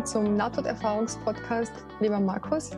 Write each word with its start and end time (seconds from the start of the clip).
Willkommen 0.00 0.06
zum 0.06 0.36
Nahtoderfahrungspodcast, 0.36 1.72
lieber 2.00 2.20
Markus. 2.20 2.70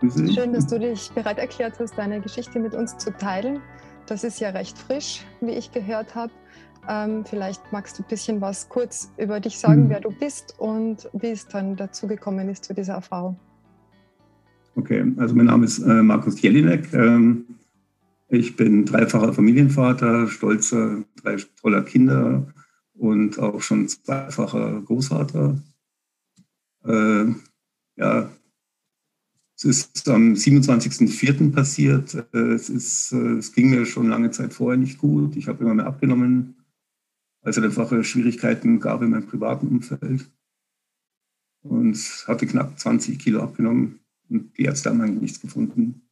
Schön, 0.00 0.52
dass 0.52 0.66
du 0.68 0.78
dich 0.78 1.10
bereit 1.12 1.38
erklärt 1.38 1.80
hast, 1.80 1.98
deine 1.98 2.20
Geschichte 2.20 2.60
mit 2.60 2.74
uns 2.74 2.96
zu 2.98 3.10
teilen. 3.10 3.60
Das 4.06 4.22
ist 4.22 4.38
ja 4.38 4.50
recht 4.50 4.78
frisch, 4.78 5.24
wie 5.40 5.52
ich 5.52 5.72
gehört 5.72 6.14
habe. 6.14 6.30
Ähm, 6.88 7.24
vielleicht 7.24 7.60
magst 7.72 7.98
du 7.98 8.04
ein 8.04 8.08
bisschen 8.08 8.40
was 8.40 8.68
kurz 8.68 9.10
über 9.18 9.40
dich 9.40 9.58
sagen, 9.58 9.84
mhm. 9.84 9.90
wer 9.90 10.00
du 10.00 10.10
bist 10.10 10.54
und 10.58 11.08
wie 11.12 11.30
es 11.30 11.48
dann 11.48 11.74
dazu 11.74 12.06
gekommen 12.06 12.48
ist 12.48 12.64
zu 12.64 12.72
dieser 12.72 12.94
Erfahrung. 12.94 13.36
Okay, 14.76 15.04
also 15.16 15.34
mein 15.34 15.46
Name 15.46 15.64
ist 15.64 15.80
äh, 15.80 16.02
Markus 16.02 16.40
Jelinek. 16.40 16.92
Ähm, 16.92 17.44
ich 18.28 18.54
bin 18.54 18.84
dreifacher 18.84 19.32
Familienvater, 19.32 20.28
stolzer, 20.28 21.02
drei 21.22 21.36
toller 21.60 21.82
Kinder 21.82 22.46
und 22.98 23.38
auch 23.38 23.62
schon 23.62 23.88
zweifacher 23.88 24.80
Großvater. 24.82 25.62
Äh, 26.84 27.26
ja, 27.96 28.30
es 29.56 29.64
ist 29.64 30.08
am 30.08 30.34
27.04. 30.34 31.52
passiert. 31.52 32.14
Äh, 32.32 32.52
es, 32.52 32.68
ist, 32.68 33.12
äh, 33.12 33.36
es 33.38 33.52
ging 33.52 33.70
mir 33.70 33.86
schon 33.86 34.08
lange 34.08 34.30
Zeit 34.30 34.52
vorher 34.52 34.78
nicht 34.78 34.98
gut. 34.98 35.36
Ich 35.36 35.48
habe 35.48 35.64
immer 35.64 35.74
mehr 35.74 35.86
abgenommen, 35.86 36.56
als 37.42 37.56
es 37.56 37.64
einfach 37.64 38.04
Schwierigkeiten 38.04 38.80
gab 38.80 39.02
in 39.02 39.10
meinem 39.10 39.26
privaten 39.26 39.68
Umfeld. 39.68 40.30
Und 41.62 41.96
hatte 42.28 42.46
knapp 42.46 42.78
20 42.78 43.18
Kilo 43.18 43.42
abgenommen 43.42 43.98
und 44.28 44.56
die 44.56 44.64
Ärzte 44.64 44.90
haben 44.90 45.00
eigentlich 45.00 45.22
nichts 45.22 45.40
gefunden. 45.40 46.02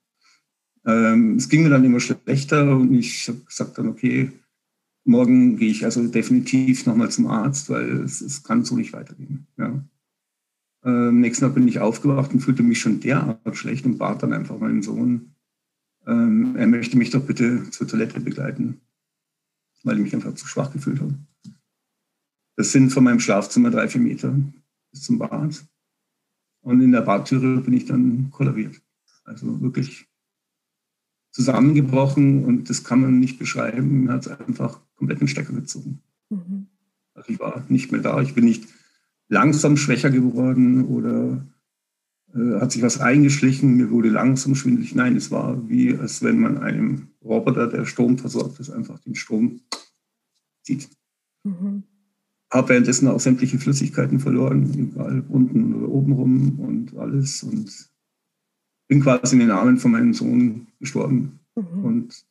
Ähm, 0.84 1.36
es 1.36 1.48
ging 1.48 1.62
mir 1.62 1.70
dann 1.70 1.84
immer 1.84 2.00
schlechter 2.00 2.76
und 2.76 2.92
ich 2.92 3.28
habe 3.28 3.38
gesagt 3.38 3.78
dann, 3.78 3.88
okay, 3.88 4.32
morgen 5.04 5.56
gehe 5.56 5.70
ich 5.70 5.84
also 5.84 6.06
definitiv 6.06 6.86
nochmal 6.86 7.10
zum 7.10 7.26
Arzt, 7.26 7.70
weil 7.70 8.00
es, 8.02 8.20
es 8.20 8.42
kann 8.42 8.64
so 8.64 8.76
nicht 8.76 8.92
weitergehen. 8.92 9.46
Ja. 9.56 9.84
Am 10.82 11.20
nächsten 11.20 11.44
Tag 11.44 11.54
bin 11.54 11.68
ich 11.68 11.78
aufgewacht 11.78 12.32
und 12.32 12.40
fühlte 12.40 12.62
mich 12.62 12.80
schon 12.80 13.00
derart 13.00 13.56
schlecht 13.56 13.86
und 13.86 13.98
bat 13.98 14.22
dann 14.22 14.34
einfach 14.34 14.58
meinen 14.58 14.82
Sohn, 14.82 15.34
ähm, 16.06 16.56
er 16.56 16.66
möchte 16.66 16.98
mich 16.98 17.10
doch 17.10 17.24
bitte 17.24 17.70
zur 17.70 17.88
Toilette 17.88 18.20
begleiten, 18.20 18.80
weil 19.82 19.96
ich 19.96 20.02
mich 20.02 20.14
einfach 20.14 20.34
zu 20.34 20.46
schwach 20.46 20.72
gefühlt 20.72 21.00
habe. 21.00 21.14
Das 22.56 22.72
sind 22.72 22.90
von 22.90 23.04
meinem 23.04 23.20
Schlafzimmer 23.20 23.70
drei, 23.70 23.88
vier 23.88 24.00
Meter 24.00 24.38
bis 24.90 25.02
zum 25.02 25.18
Bad. 25.18 25.64
Und 26.60 26.80
in 26.80 26.92
der 26.92 27.02
Badtüre 27.02 27.60
bin 27.60 27.74
ich 27.74 27.86
dann 27.86 28.30
kollabiert. 28.30 28.80
Also 29.24 29.60
wirklich 29.60 30.06
zusammengebrochen 31.34 32.44
und 32.44 32.70
das 32.70 32.84
kann 32.84 33.00
man 33.00 33.18
nicht 33.18 33.40
beschreiben. 33.40 34.04
Man 34.04 34.14
hat 34.14 34.40
einfach 34.40 34.80
komplett 34.94 35.20
den 35.20 35.28
Stecker 35.28 35.52
gezogen. 35.52 36.00
Mhm. 36.30 36.68
Also 37.12 37.30
ich 37.30 37.40
war 37.40 37.64
nicht 37.68 37.90
mehr 37.90 38.00
da. 38.00 38.22
Ich 38.22 38.34
bin 38.34 38.44
nicht 38.44 38.68
langsam 39.28 39.76
schwächer 39.76 40.10
geworden 40.10 40.84
oder 40.84 41.44
äh, 42.34 42.60
hat 42.60 42.70
sich 42.70 42.82
was 42.82 43.00
eingeschlichen, 43.00 43.76
mir 43.76 43.90
wurde 43.90 44.10
langsam 44.10 44.54
schwindelig. 44.54 44.94
Nein, 44.94 45.16
es 45.16 45.32
war 45.32 45.68
wie, 45.68 45.96
als 45.96 46.22
wenn 46.22 46.38
man 46.38 46.58
einem 46.58 47.08
Roboter, 47.20 47.66
der 47.66 47.84
Strom 47.84 48.16
versorgt 48.16 48.60
ist, 48.60 48.70
einfach 48.70 49.00
den 49.00 49.16
Strom 49.16 49.60
zieht. 50.62 50.88
Mhm. 51.42 51.82
Habe 52.48 52.68
währenddessen 52.68 53.08
auch 53.08 53.18
sämtliche 53.18 53.58
Flüssigkeiten 53.58 54.20
verloren, 54.20 54.72
egal 54.72 55.24
unten 55.28 55.74
oder 55.74 55.88
oben 55.88 56.12
rum 56.12 56.60
und 56.60 56.96
alles. 56.96 57.42
Und 57.42 57.90
bin 58.94 59.02
quasi 59.02 59.34
in 59.34 59.40
den 59.40 59.50
Armen 59.50 59.78
von 59.78 59.90
meinem 59.90 60.14
Sohn 60.14 60.68
gestorben. 60.78 61.40
Mhm. 61.56 61.84
Und 61.84 62.26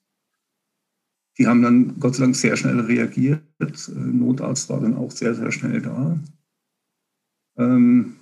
die 1.38 1.48
haben 1.48 1.62
dann 1.62 2.00
Gott 2.00 2.16
sei 2.16 2.24
Dank 2.24 2.36
sehr 2.36 2.56
schnell 2.56 2.80
reagiert. 2.80 3.42
Äh, 3.60 3.92
Notarzt 3.92 4.70
war 4.70 4.80
dann 4.80 4.96
auch 4.96 5.12
sehr, 5.12 5.36
sehr 5.36 5.52
schnell 5.52 5.82
da. 5.82 6.18
Ähm, 7.58 8.16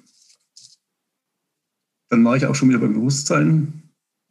dann 2.09 2.25
war 2.25 2.35
ich 2.35 2.46
auch 2.46 2.56
schon 2.56 2.69
wieder 2.69 2.79
beim 2.79 2.94
Bewusstsein, 2.94 3.84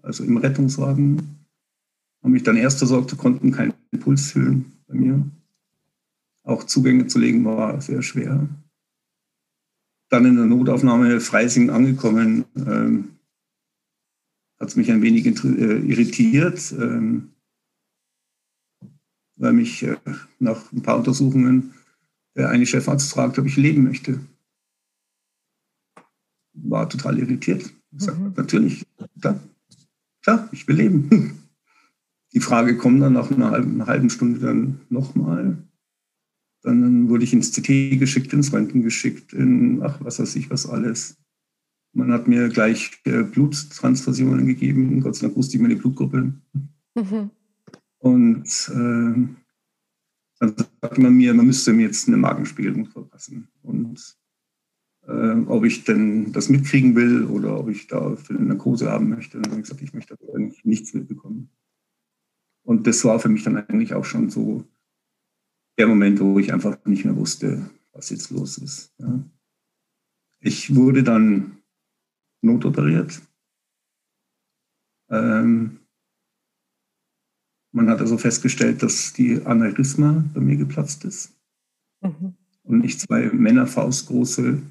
also 0.03 0.25
im 0.25 0.37
Rettungswagen. 0.39 1.47
Haben 2.23 2.33
mich 2.33 2.43
dann 2.43 2.57
erst 2.57 2.79
versorgt, 2.79 3.17
konnten 3.17 3.53
keinen 3.53 3.75
Puls 4.01 4.33
fühlen 4.33 4.73
bei 4.89 4.95
mir. 4.95 5.25
Auch 6.43 6.65
Zugänge 6.65 7.07
zu 7.07 7.19
legen 7.21 7.45
war 7.45 7.81
sehr 7.81 8.03
schwer. 8.03 8.49
Dann 10.09 10.27
in 10.27 10.37
der 10.37 10.47
Notaufnahme 10.47 11.21
Freising 11.21 11.71
angekommen, 11.71 12.45
ähm, 12.57 13.20
hat 14.61 14.69
es 14.69 14.77
mich 14.77 14.91
ein 14.93 15.03
wenig 15.03 15.27
äh, 15.27 15.79
irritiert, 15.79 16.73
ähm, 16.79 17.31
weil 19.37 19.55
mich 19.55 19.83
äh, 19.83 19.97
nach 20.39 20.71
ein 20.73 20.83
paar 20.83 20.99
Untersuchungen 20.99 21.75
der 22.37 22.51
eine 22.51 22.67
Chefarzt 22.67 23.11
fragt, 23.11 23.39
ob 23.39 23.47
ich 23.47 23.57
leben 23.57 23.85
möchte 23.85 24.21
war 26.53 26.89
total 26.89 27.19
irritiert. 27.19 27.73
Ich 27.93 28.03
sag, 28.03 28.19
mhm. 28.19 28.33
natürlich, 28.37 28.87
klar, 29.21 29.41
klar, 30.23 30.49
ich 30.53 30.67
will 30.69 30.77
leben. 30.77 31.09
Die 32.33 32.41
Frage 32.41 32.77
kommt 32.77 33.03
dann 33.03 33.15
nach 33.15 33.31
einer 33.31 33.51
halben, 33.51 33.75
einer 33.75 33.87
halben 33.87 34.11
Stunde 34.11 34.39
dann 34.39 34.81
nochmal. 34.89 35.59
Dann 36.63 37.09
wurde 37.09 37.25
ich 37.25 37.33
ins 37.33 37.51
CT 37.51 37.99
geschickt, 37.99 38.33
ins 38.33 38.53
Röntgen 38.53 38.83
geschickt, 38.83 39.33
in, 39.33 39.83
ach, 39.83 39.99
was 40.01 40.21
weiß 40.21 40.37
ich, 40.37 40.49
was 40.51 40.67
alles. 40.69 41.17
Man 41.93 42.13
hat 42.13 42.29
mir 42.29 42.49
gleich 42.49 43.01
äh, 43.05 43.23
Bluttransfusionen 43.25 44.47
gegeben. 44.47 45.01
Gott 45.01 45.17
sei 45.17 45.27
Dank 45.27 45.37
wusste 45.37 45.57
ich 45.57 45.63
meine 45.63 45.77
Blutgruppe. 45.77 46.33
Mhm. 46.95 47.31
Und 47.99 48.47
äh, 48.69 49.37
dann 50.41 50.55
sagte 50.81 51.01
man 51.01 51.15
mir, 51.15 51.35
man 51.35 51.47
müsste 51.47 51.73
mir 51.73 51.87
jetzt 51.87 52.09
eine 52.09 52.17
Magenspiegelung 52.17 52.87
verpassen. 52.87 53.49
Und 53.63 54.17
äh, 55.07 55.35
ob 55.47 55.65
ich 55.65 55.85
denn 55.85 56.33
das 56.33 56.49
mitkriegen 56.49 56.95
will 56.95 57.25
oder 57.25 57.59
ob 57.59 57.69
ich 57.69 57.87
da 57.87 58.17
für 58.17 58.35
eine 58.35 58.47
Narkose 58.47 58.91
haben 58.91 59.09
möchte. 59.09 59.37
Und 59.37 59.47
dann 59.47 59.53
habe 59.53 59.61
ich 59.61 59.69
gesagt, 59.69 59.83
ich 59.83 59.93
möchte 59.93 60.17
eigentlich 60.35 60.65
nichts 60.65 60.95
mitbekommen. 60.95 61.51
Und 62.63 62.87
das 62.87 63.05
war 63.05 63.19
für 63.19 63.29
mich 63.29 63.43
dann 63.43 63.57
eigentlich 63.57 63.95
auch 63.95 64.05
schon 64.05 64.31
so 64.31 64.65
der 65.79 65.87
Moment, 65.87 66.21
wo 66.21 66.39
ich 66.39 66.53
einfach 66.53 66.79
nicht 66.85 67.05
mehr 67.05 67.17
wusste, 67.17 67.71
was 67.93 68.11
jetzt 68.11 68.31
los 68.31 68.59
ist. 68.59 68.95
Ja. 68.99 69.25
Ich 70.41 70.75
wurde 70.75 71.03
dann 71.03 71.59
notoperiert. 72.43 73.21
Ähm, 75.09 75.81
man 77.73 77.89
hat 77.89 78.01
also 78.01 78.19
festgestellt, 78.19 78.83
dass 78.83 79.13
die 79.13 79.45
Aneurysma 79.45 80.25
bei 80.35 80.41
mir 80.41 80.57
geplatzt 80.57 81.05
ist. 81.05 81.33
Mhm. 82.01 82.35
Und 82.63 82.85
ich 82.85 82.99
zwei 82.99 83.31
Männerfaustgroße 83.31 84.63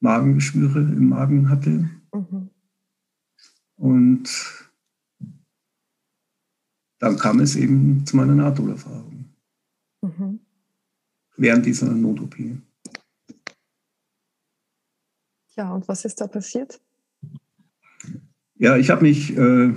Magengeschwüre 0.00 0.80
im 0.80 1.08
Magen 1.08 1.48
hatte. 1.48 1.90
Mhm. 2.12 2.50
Und 3.76 4.70
dann 6.98 7.18
kam 7.18 7.40
es 7.40 7.56
eben 7.56 8.06
zu 8.06 8.16
meiner 8.16 8.34
Nahtoderfahrung. 8.34 9.24
Mhm. 10.02 10.40
Während 11.36 11.66
dieser 11.66 11.90
Not-OP. 11.92 12.36
Ja, 15.56 15.72
und 15.72 15.86
was 15.88 16.04
ist 16.04 16.20
da 16.20 16.26
passiert? 16.26 16.80
Ja, 18.64 18.78
ich 18.78 18.88
habe 18.88 19.02
mich 19.02 19.36
äh, 19.36 19.74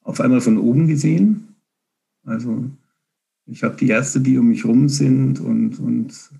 auf 0.00 0.22
einmal 0.22 0.40
von 0.40 0.56
oben 0.56 0.86
gesehen. 0.86 1.56
Also 2.24 2.64
ich 3.44 3.62
habe 3.62 3.76
die 3.76 3.88
Ärzte, 3.88 4.22
die 4.22 4.38
um 4.38 4.48
mich 4.48 4.64
rum 4.64 4.88
sind 4.88 5.38
und, 5.38 5.78
und 5.80 6.30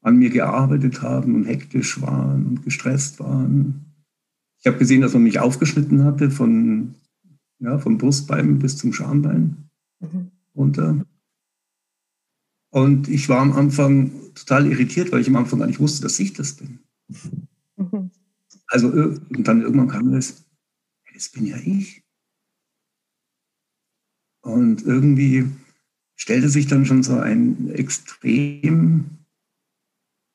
an 0.00 0.16
mir 0.16 0.30
gearbeitet 0.30 1.02
haben 1.02 1.34
und 1.34 1.44
hektisch 1.44 2.00
waren 2.00 2.46
und 2.46 2.64
gestresst 2.64 3.20
waren. 3.20 3.84
Ich 4.60 4.66
habe 4.66 4.78
gesehen, 4.78 5.02
dass 5.02 5.12
man 5.12 5.24
mich 5.24 5.40
aufgeschnitten 5.40 6.04
hatte 6.04 6.30
von, 6.30 6.94
ja, 7.58 7.78
vom 7.78 7.98
Brustbein 7.98 8.60
bis 8.60 8.78
zum 8.78 8.94
Schambein 8.94 9.68
mhm. 10.00 10.30
runter. 10.56 11.04
Und 12.70 13.08
ich 13.08 13.28
war 13.28 13.40
am 13.40 13.52
Anfang 13.52 14.10
total 14.34 14.68
irritiert, 14.68 15.12
weil 15.12 15.20
ich 15.20 15.28
am 15.28 15.36
Anfang 15.36 15.58
gar 15.58 15.66
nicht 15.66 15.80
wusste, 15.80 16.00
dass 16.00 16.18
ich 16.18 16.32
das 16.32 16.54
bin. 16.54 16.78
Mhm. 17.76 18.10
Also 18.72 18.88
und 18.88 19.44
dann 19.46 19.60
irgendwann 19.60 19.88
kam 19.88 20.12
das 20.12 20.46
das 21.12 21.28
bin 21.28 21.44
ja 21.44 21.58
ich. 21.58 22.02
Und 24.42 24.82
irgendwie 24.82 25.44
stellte 26.16 26.48
sich 26.48 26.66
dann 26.68 26.86
schon 26.86 27.02
so 27.02 27.18
ein 27.18 27.70
extrem 27.70 29.18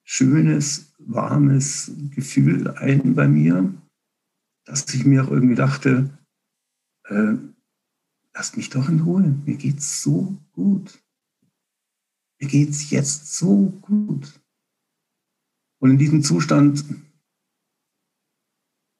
schönes, 0.05 0.93
warmes 0.99 1.91
Gefühl 2.11 2.69
ein 2.69 3.15
bei 3.15 3.27
mir, 3.27 3.73
dass 4.65 4.93
ich 4.93 5.03
mir 5.03 5.25
auch 5.25 5.31
irgendwie 5.31 5.55
dachte, 5.55 6.17
äh, 7.05 7.33
lasst 8.35 8.55
mich 8.55 8.69
doch 8.69 8.87
in 8.87 9.01
Ruhe, 9.01 9.35
mir 9.45 9.57
geht's 9.57 10.03
so 10.03 10.37
gut. 10.51 11.03
Mir 12.39 12.47
geht's 12.47 12.91
jetzt 12.91 13.33
so 13.33 13.71
gut. 13.81 14.39
Und 15.79 15.91
in 15.91 15.97
diesem 15.97 16.21
Zustand 16.21 16.85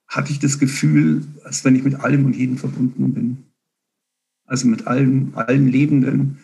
hatte 0.07 0.31
ich 0.31 0.39
das 0.39 0.59
Gefühl, 0.59 1.25
als 1.44 1.63
wenn 1.65 1.75
ich 1.75 1.83
mit 1.83 1.95
allem 1.95 2.25
und 2.25 2.36
jedem 2.36 2.57
verbunden 2.57 3.13
bin. 3.13 3.44
Also 4.45 4.68
mit 4.68 4.88
allen, 4.88 5.33
allen 5.36 5.68
Lebenden. 5.68 6.39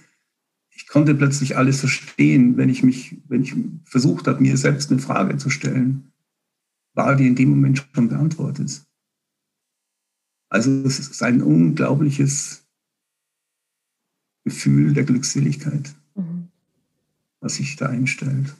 Ich 0.71 0.87
konnte 0.87 1.15
plötzlich 1.15 1.55
alles 1.55 1.79
verstehen, 1.79 2.57
wenn 2.57 2.69
ich 2.69 2.83
mich, 2.83 3.17
wenn 3.27 3.43
ich 3.43 3.55
versucht 3.85 4.27
habe, 4.27 4.41
mir 4.41 4.57
selbst 4.57 4.91
eine 4.91 4.99
Frage 4.99 5.37
zu 5.37 5.49
stellen, 5.49 6.11
war 6.93 7.15
die 7.15 7.27
in 7.27 7.35
dem 7.35 7.49
Moment 7.49 7.85
schon 7.93 8.09
beantwortet. 8.09 8.83
Also 10.49 10.69
es 10.85 10.99
ist 10.99 11.23
ein 11.23 11.41
unglaubliches 11.41 12.63
Gefühl 14.43 14.93
der 14.93 15.03
Glückseligkeit, 15.03 15.95
mhm. 16.15 16.49
was 17.39 17.55
sich 17.55 17.75
da 17.75 17.87
einstellt. 17.87 18.53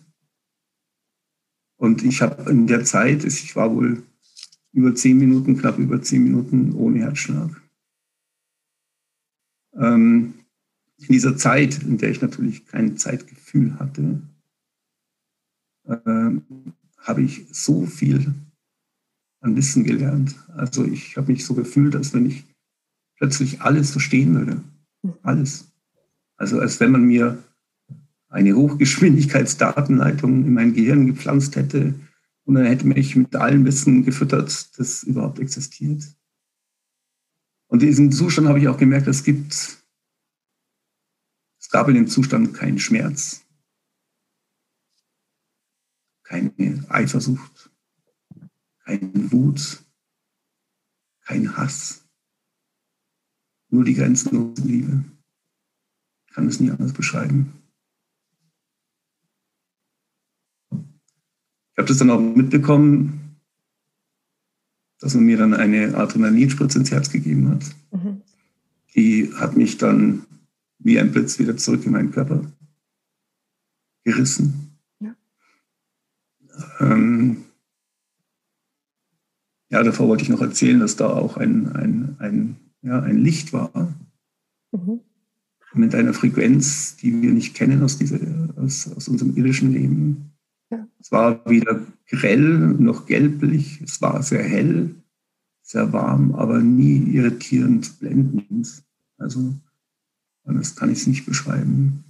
Und 1.76 2.04
ich 2.04 2.22
habe 2.22 2.50
in 2.50 2.68
der 2.68 2.86
Zeit, 2.86 3.26
ich 3.26 3.56
war 3.56 3.76
wohl 3.76 4.04
über 4.74 4.94
zehn 4.96 5.18
Minuten, 5.20 5.58
knapp 5.58 5.78
über 5.78 6.02
zehn 6.02 6.24
Minuten 6.24 6.74
ohne 6.74 7.00
Herzschlag. 7.00 7.62
Ähm, 9.76 10.34
in 10.98 11.08
dieser 11.08 11.38
Zeit, 11.38 11.82
in 11.84 11.98
der 11.98 12.10
ich 12.10 12.22
natürlich 12.22 12.66
kein 12.66 12.98
Zeitgefühl 12.98 13.78
hatte, 13.80 14.22
äh, 15.86 16.32
habe 16.98 17.22
ich 17.22 17.46
so 17.52 17.86
viel 17.86 18.34
an 19.42 19.56
Wissen 19.56 19.84
gelernt. 19.84 20.36
Also 20.56 20.86
ich 20.86 21.18
habe 21.18 21.32
mich 21.32 21.46
so 21.46 21.54
gefühlt, 21.54 21.96
als 21.96 22.14
wenn 22.14 22.26
ich 22.26 22.46
plötzlich 23.18 23.62
alles 23.62 23.92
verstehen 23.92 24.36
würde. 24.36 24.64
Alles. 25.22 25.72
Also 26.38 26.60
als 26.60 26.80
wenn 26.80 26.92
man 26.92 27.04
mir 27.04 27.44
eine 28.30 28.56
Hochgeschwindigkeitsdatenleitung 28.56 30.46
in 30.46 30.54
mein 30.54 30.74
Gehirn 30.74 31.06
gepflanzt 31.06 31.56
hätte 31.56 31.94
und 32.46 32.56
dann 32.56 32.66
hätte 32.66 32.86
mich 32.86 33.16
mit 33.16 33.36
allem 33.36 33.66
Wissen 33.66 34.04
gefüttert, 34.04 34.78
das 34.78 35.04
überhaupt 35.04 35.40
existiert. 35.40 36.04
Und 37.68 37.82
in 37.82 37.90
diesem 37.90 38.12
Zustand 38.12 38.48
habe 38.48 38.60
ich 38.60 38.68
auch 38.68 38.78
gemerkt, 38.78 39.08
es 39.08 39.24
gibt, 39.24 39.54
es 41.60 41.70
gab 41.70 41.88
in 41.88 41.96
dem 41.96 42.08
Zustand 42.08 42.54
keinen 42.54 42.80
Schmerz, 42.80 43.46
keine 46.24 46.86
Eifersucht, 46.90 47.72
keine 48.84 49.32
Wut, 49.32 49.84
kein 51.22 51.56
Hass, 51.58 52.06
nur 53.70 53.84
die 53.84 53.96
grenzenlose 53.96 54.62
Liebe. 54.64 55.04
Ich 56.28 56.34
kann 56.34 56.48
es 56.48 56.60
nie 56.60 56.70
anders 56.70 56.94
beschreiben. 56.94 57.63
Ich 61.74 61.78
habe 61.80 61.88
das 61.88 61.98
dann 61.98 62.12
auch 62.12 62.20
mitbekommen, 62.20 63.38
dass 65.00 65.16
man 65.16 65.26
mir 65.26 65.38
dann 65.38 65.54
eine 65.54 65.98
Adrenalinspritze 65.98 66.80
ins 66.80 66.92
Herz 66.92 67.10
gegeben 67.10 67.50
hat. 67.50 67.66
Mhm. 67.92 68.22
Die 68.96 69.34
hat 69.34 69.58
mich 69.58 69.78
dann 69.78 70.26
wie 70.78 71.00
ein 71.00 71.12
Blitz 71.12 71.40
wieder 71.40 71.58
zurück 71.58 71.86
in 71.86 71.94
meinen 71.94 72.12
Körper 72.12 72.42
gerissen. 74.04 74.78
Ja, 75.00 75.16
ähm, 76.80 77.38
ja 79.70 79.82
davor 79.82 80.10
wollte 80.10 80.24
ich 80.24 80.30
noch 80.30 80.42
erzählen, 80.42 80.80
dass 80.80 80.96
da 80.96 81.10
auch 81.10 81.38
ein, 81.38 81.76
ein, 81.76 82.16
ein, 82.20 82.56
ja, 82.84 83.02
ein 83.02 83.18
Licht 83.18 83.52
war. 83.52 83.96
Mhm. 84.72 85.00
Mit 85.74 85.96
einer 85.96 86.14
Frequenz, 86.14 86.98
die 86.98 87.20
wir 87.20 87.32
nicht 87.32 87.56
kennen 87.56 87.82
aus, 87.82 87.98
dieser, 87.98 88.20
aus, 88.58 88.94
aus 88.96 89.08
unserem 89.08 89.36
irdischen 89.36 89.74
Leben. 89.74 90.33
Es 91.00 91.12
war 91.12 91.50
wieder 91.50 91.86
grell, 92.08 92.42
noch 92.42 93.06
gelblich, 93.06 93.82
es 93.82 94.02
war 94.02 94.22
sehr 94.24 94.44
hell, 94.44 94.96
sehr 95.62 95.92
warm, 95.94 96.36
aber 96.36 96.60
nie 96.60 97.16
irritierend, 97.16 98.00
blendend. 98.00 98.84
Also 99.18 99.54
das 100.46 100.76
kann 100.76 100.92
ich 100.92 101.08
nicht 101.08 101.26
beschreiben. 101.26 102.04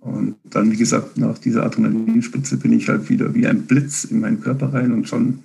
Und 0.00 0.36
dann, 0.44 0.72
wie 0.72 0.76
gesagt, 0.76 1.18
nach 1.18 1.38
dieser 1.38 1.64
Adrenalinspitze 1.64 2.56
bin 2.56 2.72
ich 2.72 2.88
halt 2.88 3.10
wieder 3.10 3.34
wie 3.34 3.46
ein 3.46 3.66
Blitz 3.66 4.04
in 4.04 4.20
meinen 4.20 4.40
Körper 4.40 4.72
rein 4.72 4.92
und 4.92 5.08
schon 5.08 5.44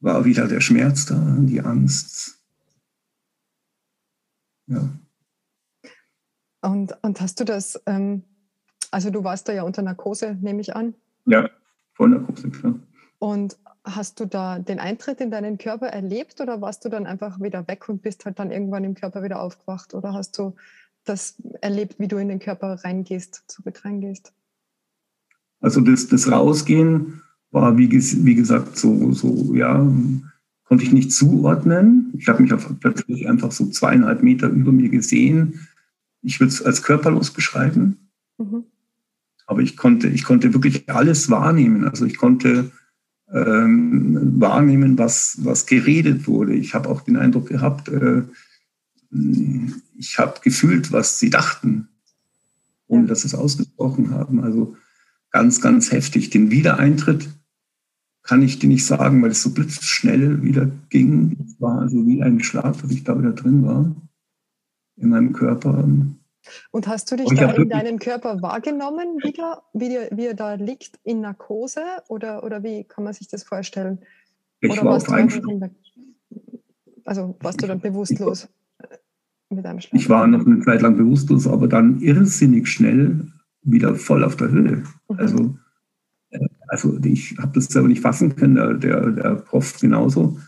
war 0.00 0.24
wieder 0.24 0.48
der 0.48 0.60
Schmerz 0.60 1.06
da, 1.06 1.36
die 1.40 1.60
Angst. 1.60 2.38
Ja. 4.66 4.88
Und, 6.60 6.96
und 7.02 7.20
hast 7.20 7.40
du 7.40 7.44
das 7.44 7.80
ähm, 7.86 8.24
also 8.94 9.10
du 9.10 9.24
warst 9.24 9.48
da 9.48 9.52
ja 9.52 9.64
unter 9.64 9.82
Narkose, 9.82 10.38
nehme 10.40 10.60
ich 10.60 10.76
an. 10.76 10.94
Ja, 11.26 11.50
voll 11.94 12.10
Narkose, 12.10 12.48
klar. 12.50 12.78
Und 13.18 13.56
hast 13.82 14.20
du 14.20 14.24
da 14.24 14.60
den 14.60 14.78
Eintritt 14.78 15.20
in 15.20 15.32
deinen 15.32 15.58
Körper 15.58 15.88
erlebt 15.88 16.40
oder 16.40 16.60
warst 16.60 16.84
du 16.84 16.88
dann 16.88 17.04
einfach 17.04 17.40
wieder 17.40 17.66
weg 17.66 17.88
und 17.88 18.02
bist 18.02 18.24
halt 18.24 18.38
dann 18.38 18.52
irgendwann 18.52 18.84
im 18.84 18.94
Körper 18.94 19.24
wieder 19.24 19.40
aufgewacht? 19.40 19.94
Oder 19.94 20.12
hast 20.12 20.38
du 20.38 20.54
das 21.04 21.34
erlebt, 21.60 21.98
wie 21.98 22.06
du 22.06 22.18
in 22.18 22.28
den 22.28 22.38
Körper 22.38 22.84
reingehst, 22.84 23.42
zurück 23.48 23.84
reingehst? 23.84 24.32
Also 25.60 25.80
das, 25.80 26.06
das 26.06 26.30
Rausgehen 26.30 27.20
war, 27.50 27.76
wie, 27.76 27.90
wie 27.90 28.34
gesagt, 28.36 28.78
so, 28.78 29.10
so, 29.10 29.54
ja, 29.54 29.84
konnte 30.64 30.84
ich 30.84 30.92
nicht 30.92 31.12
zuordnen. 31.12 32.12
Ich 32.16 32.28
habe 32.28 32.42
mich 32.42 32.52
auf, 32.52 32.72
plötzlich 32.78 33.28
einfach 33.28 33.50
so 33.50 33.66
zweieinhalb 33.66 34.22
Meter 34.22 34.48
über 34.48 34.70
mir 34.70 34.88
gesehen. 34.88 35.66
Ich 36.22 36.38
würde 36.38 36.52
es 36.52 36.62
als 36.62 36.84
körperlos 36.84 37.32
beschreiben. 37.32 38.10
Mhm. 38.38 38.66
Aber 39.46 39.60
ich 39.60 39.76
konnte, 39.76 40.08
ich 40.08 40.24
konnte 40.24 40.54
wirklich 40.54 40.88
alles 40.88 41.30
wahrnehmen. 41.30 41.86
Also 41.86 42.06
ich 42.06 42.16
konnte 42.16 42.70
ähm, 43.32 44.40
wahrnehmen, 44.40 44.98
was, 44.98 45.38
was 45.42 45.66
geredet 45.66 46.26
wurde. 46.26 46.54
Ich 46.54 46.74
habe 46.74 46.88
auch 46.88 47.02
den 47.02 47.16
Eindruck 47.16 47.48
gehabt, 47.48 47.88
äh, 47.88 48.22
ich 49.96 50.18
habe 50.18 50.40
gefühlt, 50.42 50.92
was 50.92 51.18
sie 51.18 51.30
dachten, 51.30 51.88
ohne 52.86 53.06
dass 53.06 53.20
sie 53.20 53.28
es 53.28 53.34
ausgesprochen 53.34 54.10
haben. 54.10 54.42
Also 54.42 54.76
ganz, 55.30 55.60
ganz 55.60 55.92
heftig. 55.92 56.30
Den 56.30 56.50
Wiedereintritt 56.50 57.28
kann 58.22 58.42
ich 58.42 58.58
dir 58.58 58.68
nicht 58.68 58.86
sagen, 58.86 59.22
weil 59.22 59.30
es 59.30 59.42
so 59.42 59.50
blitzschnell 59.50 60.42
wieder 60.42 60.70
ging. 60.88 61.36
Es 61.46 61.60
war 61.60 61.80
also 61.80 62.06
wie 62.06 62.22
ein 62.22 62.42
Schlag, 62.42 62.80
dass 62.80 62.90
ich 62.90 63.04
da 63.04 63.18
wieder 63.18 63.32
drin 63.32 63.64
war 63.64 63.94
in 64.96 65.10
meinem 65.10 65.32
Körper. 65.32 65.86
Und 66.70 66.88
hast 66.88 67.10
du 67.10 67.16
dich 67.16 67.28
da 67.28 67.52
in 67.52 67.68
deinem 67.68 67.98
Körper 67.98 68.42
wahrgenommen 68.42 69.18
wieder, 69.22 69.62
wie, 69.72 69.88
dir, 69.88 70.08
wie 70.12 70.26
er 70.26 70.34
da 70.34 70.54
liegt 70.54 70.98
in 71.04 71.20
Narkose 71.20 71.82
oder, 72.08 72.44
oder 72.44 72.62
wie 72.62 72.84
kann 72.84 73.04
man 73.04 73.12
sich 73.12 73.28
das 73.28 73.44
vorstellen? 73.44 74.00
Ich 74.60 74.70
oder 74.70 74.84
war 74.84 74.92
warst 74.92 75.08
du 75.08 75.70
also 77.04 77.36
warst 77.40 77.62
du 77.62 77.66
dann 77.66 77.80
bewusstlos 77.80 78.48
mit 79.50 79.64
einem 79.66 79.80
Schlag? 79.80 80.00
Ich 80.00 80.08
war 80.08 80.26
noch 80.26 80.46
eine 80.46 80.60
Zeit 80.60 80.82
lang 80.82 80.96
bewusstlos, 80.96 81.46
aber 81.46 81.68
dann 81.68 82.00
irrsinnig 82.00 82.68
schnell 82.68 83.28
wieder 83.62 83.94
voll 83.94 84.24
auf 84.24 84.36
der 84.36 84.50
Höhe. 84.50 84.76
Mhm. 85.08 85.16
Also, 85.16 85.56
äh, 86.30 86.46
also 86.68 86.98
ich 87.04 87.36
habe 87.38 87.52
das 87.54 87.66
selber 87.66 87.88
nicht 87.88 88.00
fassen 88.00 88.36
können, 88.36 88.54
der, 88.54 88.74
der, 88.74 89.10
der 89.10 89.34
Prof 89.36 89.78
genauso. 89.80 90.38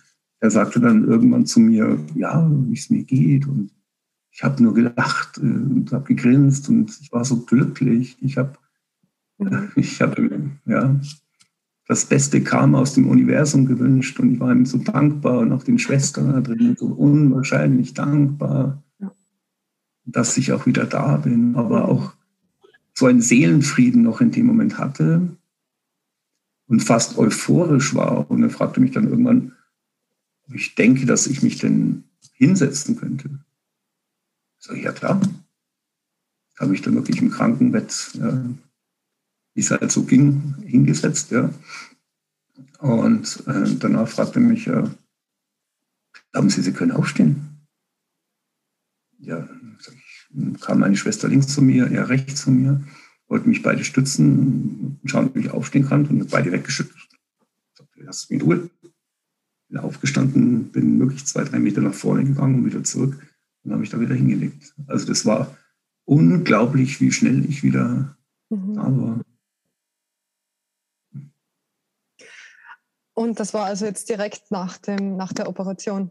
Er 0.41 0.51
sagte 0.51 0.81
dann 0.81 1.05
irgendwann 1.05 1.47
zu 1.47 1.61
mir, 1.61 1.99
ja, 2.15 2.51
wie 2.51 2.75
es 2.75 2.91
mir 2.91 3.05
geht 3.05 3.47
und 3.47 3.71
ich 4.37 4.45
habe 4.45 4.63
nur 4.63 4.75
gelacht 4.75 5.39
äh, 5.39 5.41
und 5.41 5.91
habe 5.93 6.05
gegrinst 6.05 6.69
und 6.69 6.95
ich 7.01 7.11
war 7.11 7.25
so 7.25 7.41
glücklich. 7.47 8.19
Ich 8.21 8.37
habe, 8.37 8.53
mhm. 9.39 9.71
ich 9.77 10.03
habe, 10.03 10.51
ja, 10.67 11.01
das 11.89 12.05
beste 12.05 12.43
Karma 12.43 12.81
aus 12.81 12.93
dem 12.93 13.09
Universum 13.09 13.65
gewünscht 13.65 14.21
und 14.21 14.35
ich 14.35 14.41
war 14.41 14.53
ihm 14.53 14.67
so 14.67 14.77
dankbar 14.77 15.39
und 15.39 15.53
auch 15.53 15.63
den 15.63 15.79
Schwestern 15.79 16.33
da 16.33 16.41
drin 16.43 16.77
so 16.79 16.87
unwahrscheinlich 16.87 17.95
dankbar, 17.95 18.83
dass 20.05 20.37
ich 20.37 20.53
auch 20.53 20.67
wieder 20.67 20.85
da 20.85 21.17
bin, 21.17 21.57
aber 21.57 21.89
auch 21.89 22.13
so 22.93 23.07
einen 23.07 23.23
Seelenfrieden 23.23 24.03
noch 24.03 24.21
in 24.21 24.33
dem 24.33 24.47
Moment 24.47 24.77
hatte 24.77 25.35
und 26.67 26.81
fast 26.81 27.17
euphorisch 27.17 27.95
war. 27.95 28.31
Und 28.31 28.43
er 28.43 28.51
fragte 28.51 28.81
mich 28.81 28.91
dann 28.91 29.09
irgendwann, 29.09 29.53
ob 30.47 30.55
ich 30.55 30.75
denke, 30.75 31.07
dass 31.07 31.27
ich 31.27 31.43
mich 31.43 31.59
denn 31.59 32.05
hinsetzen 32.35 32.97
könnte. 32.97 33.46
So, 34.67 34.75
ja 34.75 34.93
klar. 34.93 35.21
Ich 36.55 36.61
habe 36.61 36.71
mich 36.71 36.83
dann 36.83 36.95
wirklich 36.95 37.21
im 37.21 37.31
Krankenbett, 37.31 38.11
ja, 38.15 38.45
wie 39.55 39.61
es 39.61 39.71
halt 39.71 39.93
so 39.93 40.03
ging, 40.03 40.57
hingesetzt. 40.65 41.31
Ja. 41.31 41.51
Und 42.79 43.45
äh, 43.47 43.77
danach 43.79 44.09
fragte 44.09 44.41
mich, 44.41 44.65
ja, 44.65 44.91
Glauben 46.33 46.51
Sie, 46.51 46.63
Sie 46.63 46.73
können 46.73 46.93
aufstehen? 46.93 47.67
Ja, 49.19 49.49
kam 50.61 50.81
meine 50.81 50.97
Schwester 50.97 51.29
links 51.29 51.47
zu 51.47 51.63
mir, 51.63 51.87
er 51.87 52.09
rechts 52.09 52.43
zu 52.43 52.51
mir, 52.51 52.85
wollten 53.29 53.49
mich 53.49 53.63
beide 53.63 53.85
stützen, 53.85 55.01
schauen, 55.07 55.29
ob 55.29 55.37
ich 55.37 55.51
aufstehen 55.51 55.89
kann 55.89 56.05
und 56.07 56.31
beide 56.31 56.53
weggeschüttet. 56.53 56.95
Ich 56.95 57.79
sagte, 57.79 58.03
lass 58.03 58.29
mich 58.29 58.41
in 58.41 58.47
Ruhe. 58.47 58.71
Bin 59.69 59.79
aufgestanden, 59.79 60.71
bin 60.71 60.99
möglichst 60.99 61.29
zwei, 61.29 61.45
drei 61.45 61.59
Meter 61.59 61.81
nach 61.81 61.95
vorne 61.95 62.25
gegangen 62.25 62.57
und 62.57 62.67
wieder 62.67 62.85
zurück 62.85 63.17
und 63.67 63.73
habe 63.73 63.81
mich 63.81 63.91
da 63.91 64.01
wieder 64.01 64.15
hingelegt. 64.15 64.75
Also 64.87 65.07
das 65.07 65.27
war 65.27 65.57
unglaublich, 66.05 67.01
wie 67.01 67.11
schnell 67.11 67.45
ich 67.45 67.63
wieder 67.65 68.17
mhm. 68.49 68.75
da 68.75 68.83
war. 68.83 69.21
Und 73.15 73.41
das 73.41 73.55
war 73.55 73.65
also 73.65 73.87
jetzt 73.87 74.09
direkt 74.09 74.51
nach, 74.51 74.79
dem, 74.79 75.17
nach 75.17 75.33
der 75.33 75.49
Operation? 75.49 76.11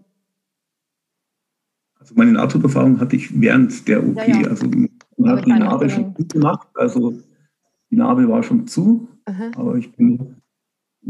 Also 2.00 2.14
meine 2.16 2.34
Nahtoderfahrung 2.34 3.00
hatte 3.00 3.16
ich 3.16 3.40
während 3.40 3.88
der 3.88 4.06
OP. 4.06 4.18
Ja, 4.18 4.26
ja. 4.26 4.48
Also 4.50 4.68
man 5.18 5.38
hat 5.38 5.46
die 5.46 5.52
Narbe 5.52 5.90
schon 5.90 6.14
gut 6.14 6.34
gemacht. 6.34 6.68
Also 6.74 7.18
die 7.90 7.96
Narbe 7.96 8.28
war 8.28 8.44
schon 8.44 8.68
zu, 8.68 9.08
Aha. 9.26 9.52
aber 9.56 9.76
ich 9.76 9.96
bin 9.96 10.42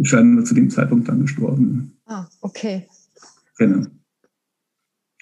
scheinbar 0.04 0.46
zu 0.46 0.54
dem 0.54 0.70
Zeitpunkt 0.70 1.08
dann 1.08 1.22
gestorben. 1.22 1.98
Ah, 2.06 2.28
okay. 2.42 2.88
Genau. 3.58 3.88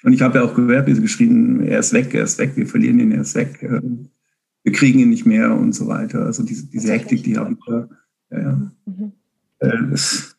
Und 0.04 0.12
ich 0.14 0.22
habe 0.22 0.38
ja 0.38 0.44
auch 0.44 0.54
gehört, 0.54 0.88
wie 0.88 0.94
sie 0.94 1.02
geschrieben, 1.02 1.62
er 1.62 1.80
ist 1.80 1.94
weg, 1.94 2.14
er 2.14 2.24
ist 2.24 2.38
weg, 2.38 2.52
wir 2.56 2.68
verlieren 2.68 3.00
ihn, 3.00 3.12
er 3.12 3.22
ist 3.22 3.36
weg, 3.36 3.64
äh, 3.64 3.82
wir 4.64 4.72
kriegen 4.72 5.00
ihn 5.00 5.10
nicht 5.10 5.26
mehr 5.26 5.56
und 5.56 5.74
so 5.74 5.88
weiter. 5.88 6.26
Also 6.26 6.44
diese, 6.44 6.68
diese 6.68 6.92
Hektik, 6.92 7.24
die 7.24 7.38
habe 7.38 7.54
ich 7.54 7.66
da. 7.66 7.90
Ja, 8.32 8.40
ja. 8.40 8.72
Mhm. 8.86 9.12
Äh, 9.60 9.90
das, 9.90 10.36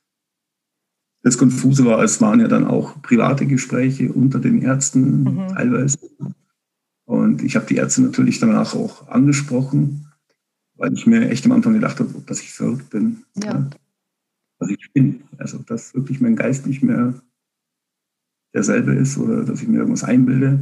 das 1.22 1.38
Konfuse 1.38 1.84
war, 1.86 2.02
es 2.02 2.20
waren 2.20 2.40
ja 2.40 2.48
dann 2.48 2.66
auch 2.66 3.00
private 3.00 3.46
Gespräche 3.46 4.12
unter 4.12 4.38
den 4.38 4.60
Ärzten 4.60 5.24
mhm. 5.24 5.48
teilweise. 5.48 5.98
Und 7.06 7.42
ich 7.42 7.56
habe 7.56 7.66
die 7.66 7.76
Ärzte 7.76 8.02
natürlich 8.02 8.38
danach 8.40 8.74
auch 8.74 9.08
angesprochen, 9.08 10.06
weil 10.76 10.92
ich 10.92 11.06
mir 11.06 11.30
echt 11.30 11.46
am 11.46 11.52
Anfang 11.52 11.72
gedacht 11.72 12.00
habe, 12.00 12.12
dass 12.26 12.40
ich 12.40 12.52
verrückt 12.52 12.90
bin. 12.90 13.24
Ja. 13.42 13.52
ja. 13.52 13.70
Dass 14.58 14.70
ich 14.70 14.92
bin. 14.92 15.22
Also, 15.38 15.58
dass 15.58 15.94
wirklich 15.94 16.20
mein 16.20 16.36
Geist 16.36 16.66
nicht 16.66 16.82
mehr 16.82 17.14
derselbe 18.54 18.94
ist 18.94 19.18
oder 19.18 19.44
dass 19.44 19.60
ich 19.60 19.68
mir 19.68 19.78
irgendwas 19.78 20.04
einbilde. 20.04 20.60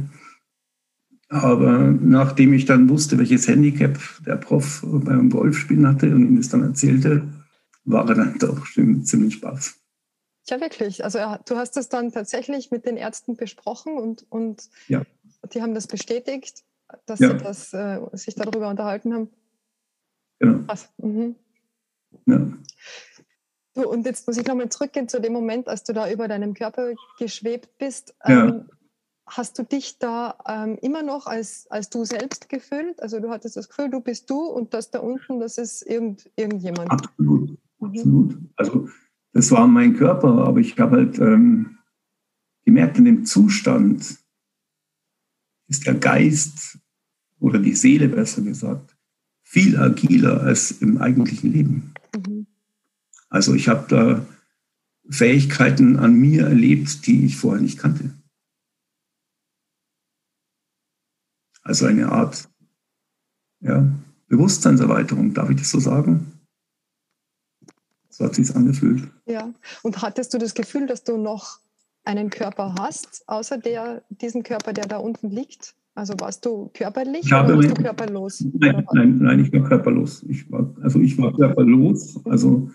Aber 1.29 1.79
nachdem 1.99 2.53
ich 2.53 2.65
dann 2.65 2.89
wusste, 2.89 3.17
welches 3.17 3.47
Handicap 3.47 3.97
der 4.25 4.35
Prof 4.35 4.83
beim 4.85 5.29
Golfspielen 5.29 5.87
hatte 5.87 6.13
und 6.13 6.27
ihm 6.27 6.37
das 6.37 6.49
dann 6.49 6.63
erzählte, 6.63 7.27
war 7.85 8.07
er 8.09 8.15
dann 8.15 8.37
doch 8.39 8.65
ziemlich 9.03 9.41
baff. 9.41 9.75
Ja, 10.47 10.59
wirklich. 10.59 11.03
Also 11.03 11.19
du 11.45 11.55
hast 11.55 11.77
das 11.77 11.89
dann 11.89 12.11
tatsächlich 12.11 12.69
mit 12.69 12.85
den 12.85 12.97
Ärzten 12.97 13.35
besprochen 13.35 13.97
und, 13.97 14.25
und 14.29 14.69
ja. 14.87 15.03
die 15.53 15.61
haben 15.61 15.73
das 15.73 15.87
bestätigt, 15.87 16.63
dass 17.05 17.19
ja. 17.19 17.29
sie 17.29 17.37
das, 17.37 17.73
äh, 17.73 17.99
sich 18.13 18.35
darüber 18.35 18.69
unterhalten 18.69 19.13
haben. 19.13 19.29
Genau. 20.39 20.65
Mhm. 20.97 21.35
Ja. 22.25 22.51
Du, 23.75 23.87
und 23.89 24.05
jetzt 24.05 24.27
muss 24.27 24.37
ich 24.37 24.45
nochmal 24.45 24.69
zurückgehen 24.69 25.09
zu 25.09 25.19
dem 25.19 25.33
Moment, 25.33 25.67
als 25.67 25.83
du 25.83 25.93
da 25.93 26.11
über 26.11 26.27
deinem 26.27 26.53
Körper 26.53 26.93
geschwebt 27.17 27.77
bist. 27.77 28.13
Ja. 28.27 28.47
Ähm, 28.47 28.69
hast 29.25 29.57
du 29.57 29.63
dich 29.63 29.97
da 29.99 30.37
ähm, 30.47 30.77
immer 30.81 31.01
noch 31.01 31.25
als, 31.25 31.65
als 31.69 31.89
du 31.89 32.05
selbst 32.05 32.49
gefühlt? 32.49 33.01
Also 33.01 33.19
du 33.19 33.29
hattest 33.29 33.57
das 33.57 33.69
Gefühl, 33.69 33.89
du 33.89 33.99
bist 33.99 34.29
du 34.29 34.41
und 34.41 34.73
das 34.73 34.91
da 34.91 34.99
unten, 34.99 35.39
das 35.39 35.57
ist 35.57 35.81
irgend, 35.83 36.29
irgendjemand. 36.35 36.91
Absolut, 36.91 37.57
mhm. 37.79 37.87
absolut. 37.87 38.37
Also 38.55 38.89
das 39.31 39.49
war 39.51 39.65
mein 39.67 39.95
Körper, 39.95 40.45
aber 40.45 40.59
ich 40.59 40.77
habe 40.77 40.97
halt 40.97 41.17
ähm, 41.17 41.79
gemerkt, 42.65 42.97
in 42.99 43.05
dem 43.05 43.25
Zustand 43.25 44.17
ist 45.67 45.87
der 45.87 45.95
Geist 45.95 46.77
oder 47.39 47.59
die 47.59 47.73
Seele 47.73 48.09
besser 48.09 48.41
gesagt 48.41 48.95
viel 49.41 49.77
agiler 49.77 50.41
als 50.41 50.71
im 50.71 50.97
eigentlichen 50.97 51.51
Leben. 51.51 51.93
Mhm. 52.15 52.47
Also 53.33 53.55
ich 53.55 53.67
habe 53.67 53.85
da 53.89 54.25
Fähigkeiten 55.09 55.97
an 55.97 56.13
mir 56.13 56.45
erlebt, 56.45 57.07
die 57.07 57.25
ich 57.25 57.35
vorher 57.35 57.61
nicht 57.61 57.79
kannte. 57.79 58.11
Also 61.63 61.87
eine 61.87 62.11
Art 62.11 62.47
ja, 63.59 63.91
Bewusstseinserweiterung, 64.27 65.33
darf 65.33 65.49
ich 65.49 65.57
das 65.57 65.71
so 65.71 65.79
sagen? 65.79 66.31
So 68.09 68.25
hat 68.25 68.35
sich 68.35 68.55
angefühlt. 68.55 69.09
Ja. 69.25 69.51
Und 69.81 70.03
hattest 70.03 70.35
du 70.35 70.37
das 70.37 70.53
Gefühl, 70.53 70.85
dass 70.85 71.03
du 71.03 71.17
noch 71.17 71.59
einen 72.03 72.29
Körper 72.29 72.75
hast, 72.77 73.23
außer 73.25 73.57
der, 73.57 74.03
diesem 74.09 74.43
Körper, 74.43 74.73
der 74.73 74.85
da 74.85 74.97
unten 74.97 75.31
liegt? 75.31 75.75
Also 75.95 76.13
warst 76.19 76.45
du 76.45 76.69
körperlich 76.75 77.25
ich 77.25 77.33
oder 77.33 77.57
warst 77.57 77.77
du 77.77 77.81
körperlos? 77.81 78.45
Nein, 78.53 78.85
nein, 78.93 79.17
nein, 79.17 79.39
ich 79.39 79.51
war 79.51 79.67
körperlos. 79.67 80.21
Ich 80.23 80.51
war, 80.51 80.71
also 80.81 80.99
ich 80.99 81.17
war 81.17 81.33
körperlos. 81.33 82.23
Also 82.25 82.69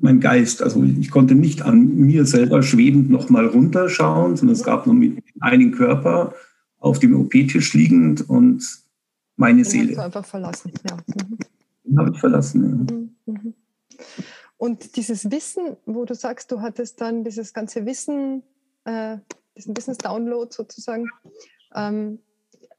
mein 0.00 0.20
Geist, 0.20 0.62
also 0.62 0.82
ich 0.82 1.10
konnte 1.10 1.34
nicht 1.34 1.62
an 1.62 1.94
mir 1.96 2.24
selber 2.24 2.62
schwebend 2.62 3.10
nochmal 3.10 3.46
runterschauen, 3.46 4.36
sondern 4.36 4.54
es 4.54 4.64
gab 4.64 4.86
nur 4.86 4.96
einen 5.40 5.72
Körper 5.72 6.34
auf 6.78 6.98
dem 6.98 7.14
OP-Tisch 7.14 7.74
liegend 7.74 8.28
und 8.28 8.66
meine 9.36 9.62
Den 9.62 9.70
Seele. 9.70 9.88
Hast 9.90 9.98
du 9.98 10.02
einfach 10.02 10.24
verlassen, 10.24 10.72
ja. 10.88 10.96
Mhm. 10.96 11.38
Den 11.84 11.98
habe 11.98 12.10
ich 12.12 12.20
verlassen, 12.20 12.62
ja. 12.62 12.94
Mhm. 12.94 13.16
Mhm. 13.26 13.54
Und 14.56 14.96
dieses 14.96 15.30
Wissen, 15.30 15.76
wo 15.86 16.04
du 16.04 16.14
sagst, 16.14 16.52
du 16.52 16.60
hattest 16.60 17.00
dann 17.00 17.24
dieses 17.24 17.52
ganze 17.52 17.84
Wissen, 17.84 18.42
äh, 18.84 19.18
diesen 19.56 19.76
Wissensdownload 19.76 20.52
sozusagen, 20.52 21.08
ähm, 21.74 22.20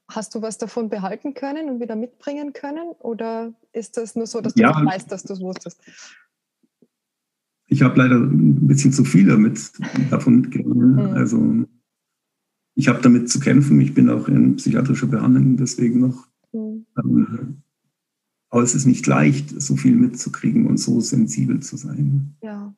hast 0.09 0.35
du 0.35 0.41
was 0.41 0.57
davon 0.57 0.89
behalten 0.89 1.33
können 1.33 1.69
und 1.69 1.79
wieder 1.79 1.95
mitbringen 1.95 2.53
können? 2.53 2.89
Oder 2.99 3.53
ist 3.71 3.97
das 3.97 4.15
nur 4.15 4.27
so, 4.27 4.41
dass 4.41 4.53
du 4.53 4.61
ja, 4.61 4.69
nicht 4.69 4.93
weißt, 4.93 5.11
dass 5.11 5.23
du 5.23 5.33
es 5.33 5.41
wusstest? 5.41 5.81
Ich 7.67 7.81
habe 7.81 7.97
leider 7.97 8.15
ein 8.15 8.67
bisschen 8.67 8.91
zu 8.91 9.03
viel 9.03 9.27
damit 9.27 9.71
davon 10.09 10.41
mitgenommen. 10.41 10.93
Mhm. 10.93 11.15
Also 11.15 11.65
ich 12.75 12.87
habe 12.87 13.01
damit 13.01 13.29
zu 13.29 13.39
kämpfen. 13.39 13.79
Ich 13.81 13.93
bin 13.93 14.09
auch 14.09 14.27
in 14.27 14.55
psychiatrischer 14.57 15.07
Behandlung 15.07 15.57
deswegen 15.57 15.99
noch. 15.99 16.27
Mhm. 16.51 16.85
Ähm, 16.97 17.63
aber 18.49 18.61
es 18.61 18.75
ist 18.75 18.85
nicht 18.85 19.07
leicht, 19.07 19.49
so 19.61 19.75
viel 19.75 19.95
mitzukriegen 19.95 20.67
und 20.67 20.77
so 20.77 20.99
sensibel 20.99 21.59
zu 21.61 21.77
sein. 21.77 22.35
Ja. 22.41 22.75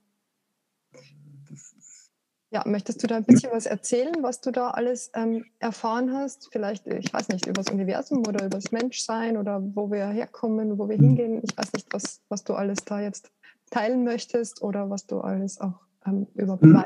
Ja, 2.52 2.64
möchtest 2.66 3.04
du 3.04 3.08
da 3.08 3.18
ein 3.18 3.26
bisschen 3.26 3.52
was 3.52 3.66
erzählen, 3.66 4.16
was 4.22 4.40
du 4.40 4.50
da 4.52 4.70
alles 4.70 5.12
ähm, 5.14 5.44
erfahren 5.60 6.14
hast? 6.14 6.48
Vielleicht, 6.54 6.88
ich 6.88 7.14
weiß 7.14 7.28
nicht, 7.28 7.48
über 7.48 7.62
das 7.62 7.70
Universum 7.70 8.20
oder 8.20 8.46
über 8.46 8.58
das 8.58 8.72
Menschsein 8.72 9.36
oder 9.36 9.62
wo 9.76 9.92
wir 9.92 10.08
herkommen, 10.08 10.78
wo 10.78 10.88
wir 10.88 10.98
mhm. 10.98 11.08
hingehen. 11.08 11.42
Ich 11.44 11.58
weiß 11.58 11.74
nicht, 11.74 11.88
was, 11.92 12.22
was 12.30 12.46
du 12.46 12.54
alles 12.54 12.86
da 12.86 13.02
jetzt 13.02 13.30
teilen 13.70 14.04
möchtest 14.04 14.62
oder 14.62 14.90
was 14.90 15.06
du 15.08 15.22
alles 15.22 15.60
auch 15.60 15.80
ähm, 16.06 16.28
über 16.36 16.58
mhm. 16.62 16.84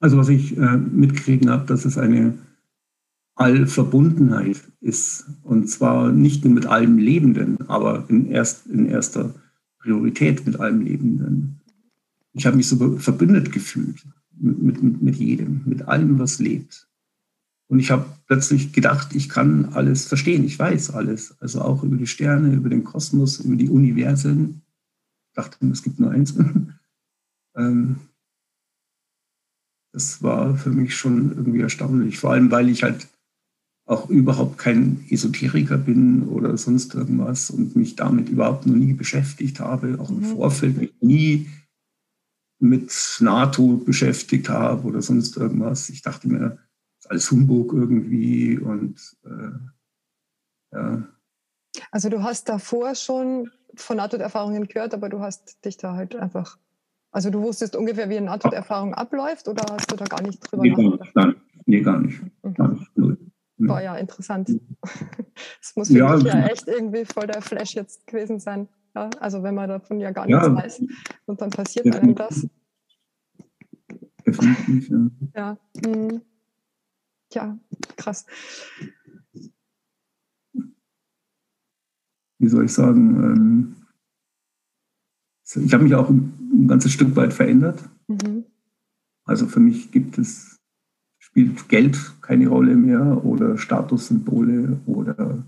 Also 0.00 0.18
was 0.18 0.28
ich 0.28 0.54
äh, 0.58 0.76
mitkriegen 0.76 1.48
habe, 1.48 1.64
dass 1.64 1.86
es 1.86 1.96
eine 1.96 2.38
Allverbundenheit 3.36 4.62
ist. 4.80 5.24
Und 5.42 5.68
zwar 5.68 6.12
nicht 6.12 6.44
nur 6.44 6.52
mit 6.52 6.66
allem 6.66 6.98
Lebenden, 6.98 7.68
aber 7.68 8.04
in, 8.08 8.26
erst, 8.26 8.66
in 8.66 8.86
erster 8.86 9.34
Priorität 9.78 10.46
mit 10.46 10.60
allem 10.60 10.82
Lebenden. 10.82 11.60
Ich 12.32 12.46
habe 12.46 12.56
mich 12.56 12.68
so 12.68 12.98
verbündet 12.98 13.50
gefühlt 13.50 14.04
mit, 14.38 14.82
mit, 14.82 15.02
mit 15.02 15.16
jedem, 15.16 15.62
mit 15.64 15.88
allem, 15.88 16.18
was 16.18 16.38
lebt. 16.38 16.86
Und 17.74 17.80
ich 17.80 17.90
habe 17.90 18.06
plötzlich 18.28 18.72
gedacht, 18.72 19.16
ich 19.16 19.28
kann 19.28 19.70
alles 19.72 20.06
verstehen, 20.06 20.44
ich 20.44 20.56
weiß 20.56 20.90
alles. 20.90 21.36
Also 21.40 21.60
auch 21.60 21.82
über 21.82 21.96
die 21.96 22.06
Sterne, 22.06 22.54
über 22.54 22.68
den 22.68 22.84
Kosmos, 22.84 23.40
über 23.40 23.56
die 23.56 23.68
Universen. 23.68 24.62
Ich 25.30 25.34
dachte, 25.34 25.66
es 25.66 25.82
gibt 25.82 25.98
nur 25.98 26.12
eins. 26.12 26.34
Ähm, 27.56 28.00
das 29.92 30.24
war 30.24 30.56
für 30.56 30.70
mich 30.70 30.96
schon 30.96 31.36
irgendwie 31.36 31.60
erstaunlich. 31.60 32.18
Vor 32.18 32.32
allem, 32.32 32.50
weil 32.50 32.68
ich 32.68 32.82
halt 32.82 33.06
auch 33.86 34.10
überhaupt 34.10 34.58
kein 34.58 35.04
Esoteriker 35.08 35.78
bin 35.78 36.26
oder 36.26 36.56
sonst 36.56 36.96
irgendwas 36.96 37.50
und 37.50 37.76
mich 37.76 37.94
damit 37.94 38.28
überhaupt 38.28 38.66
noch 38.66 38.74
nie 38.74 38.92
beschäftigt 38.92 39.60
habe, 39.60 40.00
auch 40.00 40.10
im 40.10 40.18
mhm. 40.18 40.24
Vorfeld 40.24 40.78
mich 40.78 40.92
nie 41.00 41.46
mit 42.58 42.92
NATO 43.20 43.76
beschäftigt 43.76 44.48
habe 44.48 44.82
oder 44.82 45.00
sonst 45.00 45.36
irgendwas. 45.36 45.90
Ich 45.90 46.02
dachte 46.02 46.28
mir, 46.28 46.58
ist 47.04 47.10
alles 47.10 47.30
Humbug 47.30 47.72
irgendwie 47.72 48.58
und 48.58 48.98
äh, 49.24 50.76
ja. 50.76 51.08
Also 51.90 52.08
du 52.08 52.22
hast 52.22 52.48
davor 52.48 52.94
schon 52.94 53.50
von 53.74 53.96
NATO-Erfahrungen 53.96 54.66
gehört, 54.66 54.94
aber 54.94 55.08
du 55.08 55.20
hast 55.20 55.64
dich 55.64 55.76
da 55.76 55.94
halt 55.94 56.16
einfach, 56.16 56.58
also 57.10 57.30
du 57.30 57.42
wusstest 57.42 57.76
ungefähr, 57.76 58.08
wie 58.08 58.16
eine 58.16 58.26
NATO-Erfahrung 58.26 58.94
abläuft 58.94 59.48
oder 59.48 59.64
hast 59.70 59.90
du 59.90 59.96
da 59.96 60.04
gar 60.04 60.22
nicht 60.22 60.40
drüber 60.40 60.62
nee, 60.62 60.70
nachgedacht? 60.70 61.10
Nein, 61.14 61.34
nee, 61.66 61.80
gar 61.80 62.00
nicht. 62.00 62.22
Mhm. 62.42 62.54
Gar 62.54 62.68
nicht. 62.68 62.96
Null. 62.96 63.18
War 63.58 63.82
ja 63.82 63.96
interessant. 63.96 64.50
Das 65.60 65.74
muss 65.74 65.88
für 65.88 65.98
ja, 65.98 66.14
mich 66.14 66.24
ja 66.24 66.46
echt 66.46 66.68
irgendwie 66.68 67.04
voll 67.04 67.26
der 67.26 67.42
Flash 67.42 67.74
jetzt 67.74 68.06
gewesen 68.06 68.38
sein. 68.38 68.68
Ja, 68.94 69.10
also 69.18 69.42
wenn 69.42 69.56
man 69.56 69.68
davon 69.68 69.98
ja 69.98 70.12
gar 70.12 70.26
nichts 70.26 70.46
ja. 70.46 70.54
weiß 70.54 70.84
und 71.26 71.40
dann 71.40 71.50
passiert 71.50 71.92
einem 71.92 72.14
das. 72.14 72.46
Definitiv, 74.24 74.90
ja. 74.90 75.10
Ja, 75.34 75.58
hm. 75.84 76.22
Ja 77.34 77.58
krass. 77.96 78.26
Wie 82.38 82.48
soll 82.48 82.64
ich 82.64 82.72
sagen? 82.72 83.24
Ähm, 83.24 83.76
ich 85.64 85.72
habe 85.72 85.84
mich 85.84 85.94
auch 85.94 86.10
ein 86.10 86.66
ganzes 86.66 86.92
Stück 86.92 87.14
weit 87.16 87.32
verändert. 87.32 87.88
Mhm. 88.08 88.44
Also 89.24 89.46
für 89.46 89.60
mich 89.60 89.90
gibt 89.92 90.18
es, 90.18 90.60
spielt 91.18 91.68
Geld 91.68 91.96
keine 92.20 92.48
Rolle 92.48 92.76
mehr 92.76 93.24
oder 93.24 93.56
Statussymbole 93.56 94.80
oder 94.86 95.46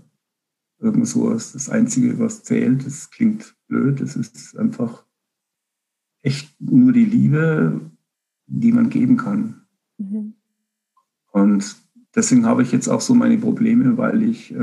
irgend 0.79 1.07
sowas. 1.07 1.53
Das 1.53 1.69
Einzige, 1.69 2.19
was 2.19 2.43
zählt, 2.43 2.85
das 2.85 3.09
klingt 3.09 3.55
blöd, 3.67 4.01
es 4.01 4.15
ist 4.15 4.57
einfach 4.57 5.05
echt 6.21 6.59
nur 6.59 6.91
die 6.91 7.05
Liebe, 7.05 7.81
die 8.47 8.71
man 8.71 8.89
geben 8.89 9.17
kann. 9.17 9.67
Mhm. 9.97 10.36
Und 11.37 11.75
deswegen 12.15 12.45
habe 12.45 12.63
ich 12.63 12.71
jetzt 12.71 12.87
auch 12.87 13.01
so 13.01 13.13
meine 13.13 13.37
Probleme, 13.37 13.97
weil 13.97 14.23
ich 14.23 14.51
äh, 14.51 14.55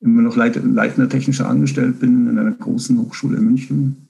immer 0.00 0.22
noch 0.22 0.36
Leit 0.36 0.56
leitender 0.62 1.08
technischer 1.08 1.48
Angestellt 1.48 1.98
bin 1.98 2.28
in 2.28 2.38
einer 2.38 2.52
großen 2.52 2.98
Hochschule 2.98 3.38
in 3.38 3.44
München. 3.44 4.08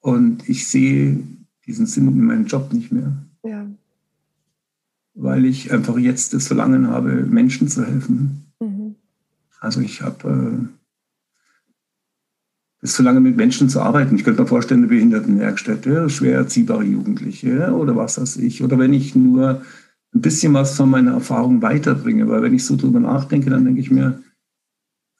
Und 0.00 0.48
ich 0.48 0.68
sehe 0.68 1.18
diesen 1.66 1.86
Sinn 1.86 2.08
in 2.08 2.24
meinem 2.24 2.46
Job 2.46 2.72
nicht 2.72 2.90
mehr. 2.90 3.12
Ja. 3.44 3.66
Weil 5.14 5.44
ich 5.44 5.72
einfach 5.72 5.98
jetzt 5.98 6.34
das 6.34 6.48
Verlangen 6.48 6.88
habe, 6.88 7.24
Menschen 7.24 7.68
zu 7.68 7.86
helfen. 7.86 8.46
Mhm. 8.60 8.96
Also 9.60 9.80
ich 9.80 10.02
habe 10.02 10.68
äh, 12.78 12.82
das 12.82 12.94
Verlangen, 12.94 13.22
mit 13.22 13.36
Menschen 13.36 13.68
zu 13.68 13.80
arbeiten. 13.80 14.16
Ich 14.16 14.24
könnte 14.24 14.42
mir 14.42 14.48
vorstellen, 14.48 14.80
eine 14.80 14.88
Behindertenwerkstätte, 14.88 16.08
schwer 16.10 16.36
erziehbare 16.36 16.84
Jugendliche 16.84 17.72
oder 17.72 17.96
was 17.96 18.20
weiß 18.20 18.36
ich. 18.38 18.62
Oder 18.62 18.78
wenn 18.78 18.92
ich 18.92 19.14
nur 19.14 19.62
ein 20.14 20.20
bisschen 20.20 20.54
was 20.54 20.76
von 20.76 20.90
meiner 20.90 21.12
Erfahrung 21.12 21.62
weiterbringe. 21.62 22.28
Weil 22.28 22.42
wenn 22.42 22.54
ich 22.54 22.64
so 22.64 22.76
drüber 22.76 23.00
nachdenke, 23.00 23.50
dann 23.50 23.64
denke 23.64 23.80
ich 23.80 23.90
mir, 23.90 24.22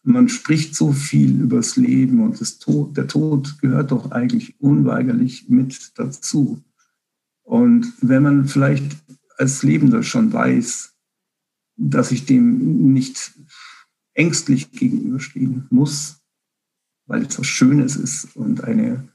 man 0.03 0.29
spricht 0.29 0.75
so 0.75 0.93
viel 0.93 1.41
über 1.43 1.57
das 1.57 1.77
Leben 1.77 2.21
und 2.21 2.41
das 2.41 2.59
Tod, 2.59 2.97
der 2.97 3.07
Tod 3.07 3.59
gehört 3.61 3.91
doch 3.91 4.11
eigentlich 4.11 4.59
unweigerlich 4.61 5.49
mit 5.49 5.93
dazu. 5.97 6.63
Und 7.43 7.93
wenn 8.01 8.23
man 8.23 8.47
vielleicht 8.47 8.97
als 9.37 9.63
Lebender 9.63 10.03
schon 10.03 10.33
weiß, 10.33 10.95
dass 11.77 12.11
ich 12.11 12.27
dem 12.27 12.93
nicht 12.93 13.33
ängstlich 14.15 14.73
gegenüberstehen 14.73 15.67
muss, 15.71 16.21
weil 17.09 17.23
es 17.23 17.39
was 17.39 17.47
Schönes 17.47 17.97
ist 17.97 18.37
und 18.37 18.63
eine 18.65 19.09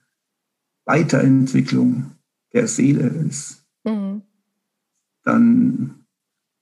Weiterentwicklung 0.85 2.11
der 2.51 2.67
Seele 2.67 3.07
ist, 3.07 3.65
mhm. 3.85 4.23
dann 5.23 6.03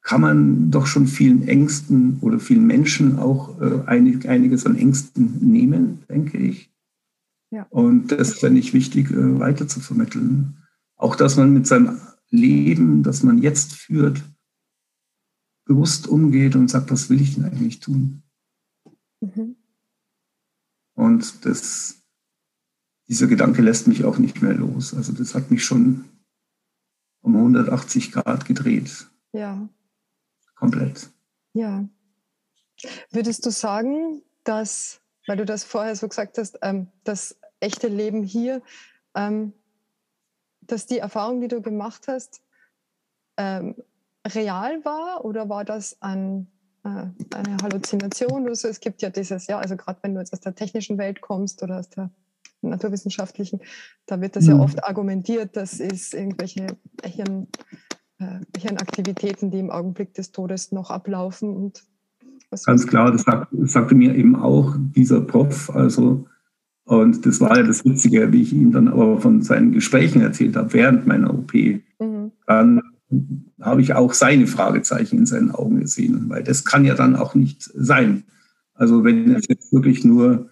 kann 0.01 0.21
man 0.21 0.71
doch 0.71 0.87
schon 0.87 1.07
vielen 1.07 1.47
Ängsten 1.47 2.19
oder 2.21 2.39
vielen 2.39 2.65
Menschen 2.65 3.19
auch 3.19 3.59
äh, 3.61 3.83
einig, 3.85 4.27
einiges 4.27 4.65
an 4.65 4.75
Ängsten 4.75 5.37
nehmen, 5.39 6.03
denke 6.09 6.37
ich. 6.37 6.71
Ja. 7.51 7.67
Und 7.69 8.11
das 8.11 8.39
fände 8.39 8.59
ich 8.59 8.73
wichtig, 8.73 9.11
äh, 9.11 9.39
weiter 9.39 9.67
zu 9.67 9.79
vermitteln. 9.79 10.57
Auch, 10.95 11.15
dass 11.15 11.37
man 11.37 11.53
mit 11.53 11.67
seinem 11.67 11.99
Leben, 12.29 13.03
das 13.03 13.23
man 13.23 13.39
jetzt 13.39 13.73
führt, 13.73 14.23
bewusst 15.65 16.07
umgeht 16.07 16.55
und 16.55 16.69
sagt, 16.69 16.91
was 16.91 17.09
will 17.09 17.21
ich 17.21 17.35
denn 17.35 17.45
eigentlich 17.45 17.79
tun? 17.79 18.23
Mhm. 19.21 19.55
Und 21.01 21.45
das, 21.45 21.95
dieser 23.07 23.27
Gedanke 23.27 23.61
lässt 23.61 23.87
mich 23.87 24.05
auch 24.05 24.17
nicht 24.17 24.41
mehr 24.41 24.53
los. 24.53 24.93
Also 24.93 25.13
das 25.13 25.33
hat 25.33 25.49
mich 25.49 25.63
schon 25.65 26.05
um 27.21 27.35
180 27.35 28.11
Grad 28.11 28.45
gedreht. 28.45 29.07
Ja 29.33 29.67
komplett. 30.61 31.09
Ja. 31.53 31.83
Würdest 33.09 33.45
du 33.45 33.49
sagen, 33.49 34.21
dass, 34.43 35.01
weil 35.25 35.37
du 35.37 35.45
das 35.45 35.63
vorher 35.63 35.95
so 35.95 36.07
gesagt 36.07 36.37
hast, 36.37 36.59
ähm, 36.61 36.87
das 37.03 37.35
echte 37.59 37.87
Leben 37.87 38.23
hier, 38.23 38.61
ähm, 39.15 39.53
dass 40.61 40.85
die 40.85 40.99
Erfahrung, 40.99 41.41
die 41.41 41.47
du 41.47 41.61
gemacht 41.61 42.07
hast, 42.07 42.41
ähm, 43.37 43.75
real 44.25 44.85
war 44.85 45.25
oder 45.25 45.49
war 45.49 45.65
das 45.65 45.99
ein, 46.01 46.50
eine 46.83 47.57
Halluzination 47.61 48.43
oder 48.43 48.55
so? 48.55 48.67
Es 48.67 48.79
gibt 48.79 49.01
ja 49.01 49.09
dieses, 49.09 49.47
ja, 49.47 49.59
also 49.59 49.75
gerade 49.75 49.99
wenn 50.01 50.13
du 50.13 50.19
jetzt 50.19 50.33
aus 50.33 50.39
der 50.39 50.55
technischen 50.55 50.97
Welt 50.97 51.21
kommst 51.21 51.61
oder 51.63 51.79
aus 51.79 51.89
der 51.89 52.11
naturwissenschaftlichen, 52.61 53.61
da 54.05 54.21
wird 54.21 54.35
das 54.35 54.45
mhm. 54.45 54.51
ja 54.51 54.59
oft 54.59 54.83
argumentiert, 54.83 55.55
das 55.55 55.79
ist 55.79 56.13
irgendwelche 56.13 56.67
Hirn, 57.03 57.47
äh, 58.19 58.39
Hirnaktivitäten, 58.57 59.51
die 59.51 59.59
im 59.59 59.71
Augenblick 59.71 60.13
des 60.13 60.31
Todes 60.31 60.71
noch 60.71 60.89
ablaufen. 60.89 61.55
Und 61.55 61.83
Ganz 62.65 62.85
klar, 62.85 63.11
das, 63.11 63.23
sagt, 63.23 63.47
das 63.51 63.71
sagte 63.71 63.95
mir 63.95 64.15
eben 64.15 64.35
auch 64.35 64.75
dieser 64.77 65.21
Prof. 65.21 65.69
Also, 65.69 66.25
und 66.83 67.25
das 67.25 67.39
war 67.39 67.57
ja 67.57 67.63
das 67.63 67.85
Witzige, 67.85 68.33
wie 68.33 68.41
ich 68.41 68.53
ihm 68.53 68.71
dann 68.71 68.87
aber 68.87 69.19
von 69.19 69.41
seinen 69.41 69.71
Gesprächen 69.71 70.21
erzählt 70.21 70.55
habe 70.55 70.73
während 70.73 71.07
meiner 71.07 71.33
OP. 71.33 71.53
Mhm. 71.53 72.31
Dann 72.45 72.81
habe 73.59 73.81
ich 73.81 73.93
auch 73.93 74.13
seine 74.13 74.47
Fragezeichen 74.47 75.19
in 75.19 75.25
seinen 75.25 75.51
Augen 75.51 75.79
gesehen, 75.79 76.25
weil 76.29 76.43
das 76.43 76.65
kann 76.65 76.85
ja 76.85 76.95
dann 76.95 77.15
auch 77.15 77.35
nicht 77.35 77.69
sein. 77.73 78.23
Also 78.73 79.03
wenn 79.03 79.35
es 79.35 79.47
jetzt 79.47 79.71
wirklich 79.73 80.03
nur 80.03 80.49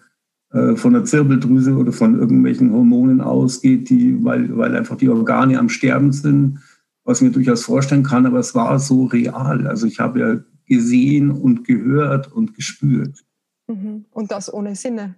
äh, 0.52 0.76
von 0.76 0.92
der 0.92 1.04
Zirbeldrüse 1.04 1.74
oder 1.74 1.92
von 1.92 2.18
irgendwelchen 2.18 2.72
Hormonen 2.72 3.20
ausgeht, 3.20 3.88
die, 3.90 4.22
weil, 4.24 4.56
weil 4.56 4.76
einfach 4.76 4.96
die 4.96 5.08
Organe 5.08 5.58
am 5.58 5.68
Sterben 5.68 6.12
sind, 6.12 6.60
was 7.04 7.20
mir 7.20 7.30
durchaus 7.30 7.64
vorstellen 7.64 8.02
kann, 8.02 8.26
aber 8.26 8.38
es 8.38 8.54
war 8.54 8.78
so 8.78 9.06
real. 9.06 9.66
Also 9.66 9.86
ich 9.86 10.00
habe 10.00 10.20
ja 10.20 10.40
gesehen 10.66 11.30
und 11.30 11.64
gehört 11.64 12.30
und 12.32 12.54
gespürt. 12.54 13.24
Mhm. 13.66 14.04
Und 14.10 14.30
das 14.30 14.52
ohne 14.52 14.76
Sinne. 14.76 15.16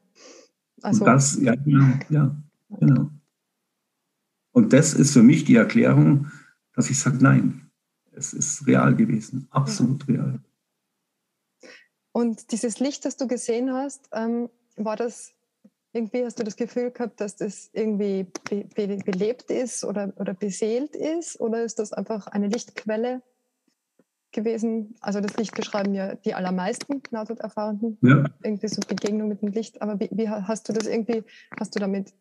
Also 0.81 1.05
und 1.05 1.07
das, 1.07 1.39
ja, 1.41 1.55
genau, 1.55 1.87
ja, 2.09 2.37
genau. 2.81 3.11
Und 4.53 4.73
das 4.73 4.95
ist 4.95 5.13
für 5.13 5.23
mich 5.23 5.45
die 5.45 5.57
Erklärung, 5.57 6.27
dass 6.75 6.91
ich 6.91 6.99
sage, 6.99 7.19
nein, 7.21 7.71
es 8.13 8.33
ist 8.33 8.67
real 8.67 8.95
gewesen, 8.95 9.49
absolut 9.51 10.07
ja. 10.09 10.15
real. 10.15 10.41
Und 12.13 12.53
dieses 12.53 12.79
Licht, 12.79 13.05
das 13.05 13.17
du 13.17 13.27
gesehen 13.27 13.73
hast, 13.73 14.09
ähm, 14.13 14.51
war 14.77 14.97
das 14.97 15.35
irgendwie 15.93 16.25
hast 16.25 16.39
du 16.39 16.45
das 16.45 16.57
Gefühl 16.57 16.91
gehabt, 16.91 17.21
dass 17.21 17.37
das 17.37 17.71
irgendwie 17.73 18.27
be 18.49 18.65
be 18.75 18.97
belebt 18.97 19.51
ist 19.51 19.85
oder, 19.85 20.13
oder 20.17 20.35
beseelt 20.35 20.97
ist? 20.97 21.39
Oder 21.39 21.65
ist 21.65 21.79
das 21.79 21.93
einfach 21.93 22.27
eine 22.29 22.49
Lichtquelle 22.49 23.23
gewesen? 24.33 24.95
Also 25.01 25.21
das 25.21 25.37
Licht 25.37 25.55
beschreiben 25.55 25.95
ja 25.95 26.15
die 26.15 26.35
allermeisten 26.35 27.03
Nahtoderfahrenden. 27.11 27.99
Ja. 28.01 28.25
Irgendwie 28.43 28.69
so 28.69 28.81
Begegnung 28.89 29.29
mit 29.29 29.43
dem 29.43 29.49
Licht. 29.49 29.83
Aber 29.83 30.01
wie, 30.01 30.09
wie, 30.13 30.29
hast 30.29 30.69
du 30.69 30.73
das 30.73 30.87
irgendwie, 30.87 31.25
hast 31.59 31.75
du 31.75 31.79
damit 31.79 32.15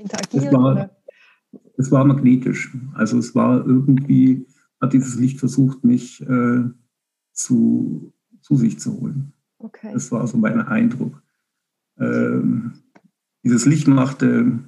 interagiert? 0.00 0.44
Es 0.44 0.52
war, 0.52 0.90
es 1.76 1.90
war 1.90 2.04
magnetisch. 2.04 2.76
Also 2.94 3.18
es 3.18 3.34
war 3.34 3.66
irgendwie, 3.66 4.46
hat 4.80 4.92
dieses 4.92 5.16
Licht 5.16 5.38
versucht, 5.38 5.84
mich 5.84 6.20
äh, 6.22 6.64
zu, 7.32 8.12
zu 8.40 8.56
sich 8.56 8.78
zu 8.78 9.00
holen. 9.00 9.32
Okay. 9.58 9.90
Das 9.92 10.10
war 10.12 10.26
so 10.26 10.36
mein 10.38 10.60
Eindruck. 10.60 11.22
Ähm, 11.98 12.72
dieses 13.44 13.66
Licht 13.66 13.88
machte 13.88 14.60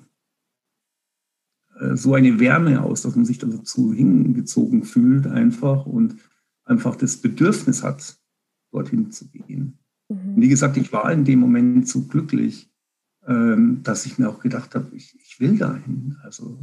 äh, 1.79 1.97
so 1.97 2.14
eine 2.14 2.40
Wärme 2.40 2.83
aus, 2.83 3.03
dass 3.03 3.16
man 3.16 3.25
sich 3.25 3.38
dazu 3.38 3.92
hingezogen 3.92 4.85
fühlt 4.85 5.27
einfach 5.27 5.87
und 5.87 6.16
einfach 6.64 6.97
das 6.97 7.16
Bedürfnis 7.18 7.83
hat, 7.83 8.18
dorthin 8.71 9.11
zu 9.11 9.29
gehen. 9.29 9.79
Mhm. 10.09 10.35
Und 10.35 10.40
wie 10.40 10.49
gesagt, 10.49 10.77
ich 10.77 10.92
war 10.92 11.12
in 11.12 11.25
dem 11.25 11.40
Moment 11.40 11.88
so 11.88 12.07
glücklich, 12.07 12.72
dass 13.25 14.07
ich 14.07 14.19
mir 14.19 14.29
auch 14.29 14.41
gedacht 14.41 14.75
habe, 14.75 14.95
ich, 14.97 15.15
ich 15.15 15.39
will 15.39 15.57
dahin. 15.57 16.19
Also 16.23 16.59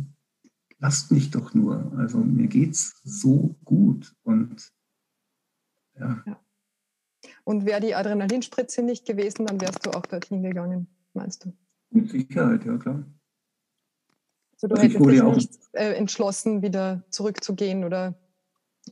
lasst 0.79 1.11
mich 1.11 1.31
doch 1.31 1.53
nur. 1.53 1.93
Also 1.97 2.17
mir 2.17 2.47
geht 2.47 2.71
es 2.71 2.99
so 3.03 3.55
gut. 3.63 4.15
Und 4.23 4.71
ja. 5.97 6.21
ja. 6.25 6.39
Und 7.43 7.65
wäre 7.65 7.81
die 7.81 7.95
Adrenalinspritze 7.95 8.81
nicht 8.81 9.05
gewesen, 9.05 9.45
dann 9.45 9.59
wärst 9.61 9.85
du 9.85 9.91
auch 9.91 10.05
dorthin 10.05 10.43
gegangen, 10.43 10.87
meinst 11.13 11.45
du? 11.45 11.53
Mit 11.91 12.09
Sicherheit, 12.09 12.65
ja 12.65 12.77
klar. 12.77 13.03
Also 14.53 14.67
du 14.67 14.75
also 14.75 14.83
hättest 14.83 15.05
dich 15.05 15.35
nicht 15.35 15.59
äh, 15.73 15.93
entschlossen, 15.93 16.61
wieder 16.61 17.03
zurückzugehen 17.09 17.83
oder 17.83 18.19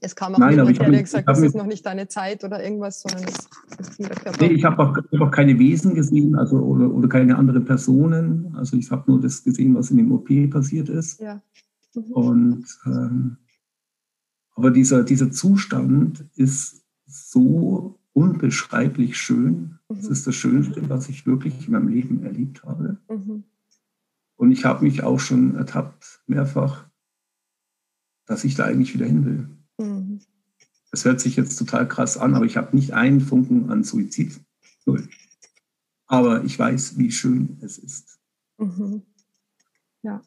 es 0.02 0.16
kam 0.16 0.36
auch 0.36 0.40
Nein, 0.40 0.56
niemand, 0.56 0.80
der 0.80 1.02
gesagt, 1.02 1.28
das 1.28 1.40
ist 1.40 1.56
noch 1.56 1.66
nicht 1.66 1.86
deine 1.86 2.08
Zeit 2.08 2.44
oder 2.44 2.64
irgendwas, 2.64 3.02
sondern 3.02 3.24
es 3.24 3.90
ist 3.90 4.00
der 4.00 4.10
Körper. 4.10 4.46
Nee, 4.46 4.54
ich 4.54 4.66
habe 4.66 4.82
auch, 4.82 4.96
hab 4.96 5.22
auch, 5.22 5.32
keine 5.32 5.58
Wesen 5.60 5.96
gesehen 5.96 6.36
also, 6.36 6.58
oder, 6.60 6.92
oder 6.94 7.08
keine 7.08 7.38
anderen 7.38 7.66
Personen. 7.66 8.54
Also 8.56 8.78
ich 8.78 8.90
habe 8.92 9.10
nur 9.12 9.22
das 9.22 9.44
gesehen, 9.44 9.76
was 9.76 9.92
in 9.92 9.98
dem 9.98 10.12
OP 10.12 10.30
passiert 10.50 10.90
ist. 10.90 11.20
Ja. 11.20 11.42
Mhm. 11.96 12.12
Und 12.12 12.66
ähm, 12.86 13.38
aber 14.58 14.72
dieser, 14.72 15.04
dieser 15.04 15.32
Zustand 15.32 16.26
ist 16.36 16.84
so 17.06 18.00
unbeschreiblich 18.14 19.18
schön. 19.18 19.78
Es 19.90 20.08
mhm. 20.08 20.12
ist 20.12 20.28
das 20.28 20.36
Schönste, 20.36 20.90
was 20.90 21.10
ich 21.10 21.28
wirklich 21.28 21.68
in 21.68 21.74
meinem 21.74 21.90
Leben 21.90 22.24
erlebt 22.24 22.64
habe. 22.64 22.98
Mhm. 23.08 23.44
Und 24.36 24.52
ich 24.52 24.66
habe 24.66 24.84
mich 24.84 25.04
auch 25.04 25.20
schon 25.20 25.56
ertappt, 25.56 26.24
mehrfach, 26.26 26.88
dass 28.26 28.44
ich 28.44 28.56
da 28.56 28.66
eigentlich 28.66 28.94
wieder 28.96 29.06
hin 29.06 29.26
will. 29.26 29.48
Mhm. 29.78 30.22
Das 30.92 31.06
hört 31.06 31.20
sich 31.20 31.36
jetzt 31.36 31.58
total 31.58 31.88
krass 31.88 32.18
an, 32.18 32.34
aber 32.36 32.46
ich 32.46 32.58
habe 32.58 32.76
nicht 32.76 32.94
einen 32.94 33.22
Funken 33.22 33.70
an 33.70 33.84
Suizid. 33.84 34.40
Null. 34.86 35.08
Aber 36.08 36.44
ich 36.44 36.58
weiß, 36.58 36.98
wie 36.98 37.12
schön 37.12 37.58
es 37.62 37.78
ist. 37.78 38.20
Mhm. 38.58 39.04
Ja. 40.02 40.22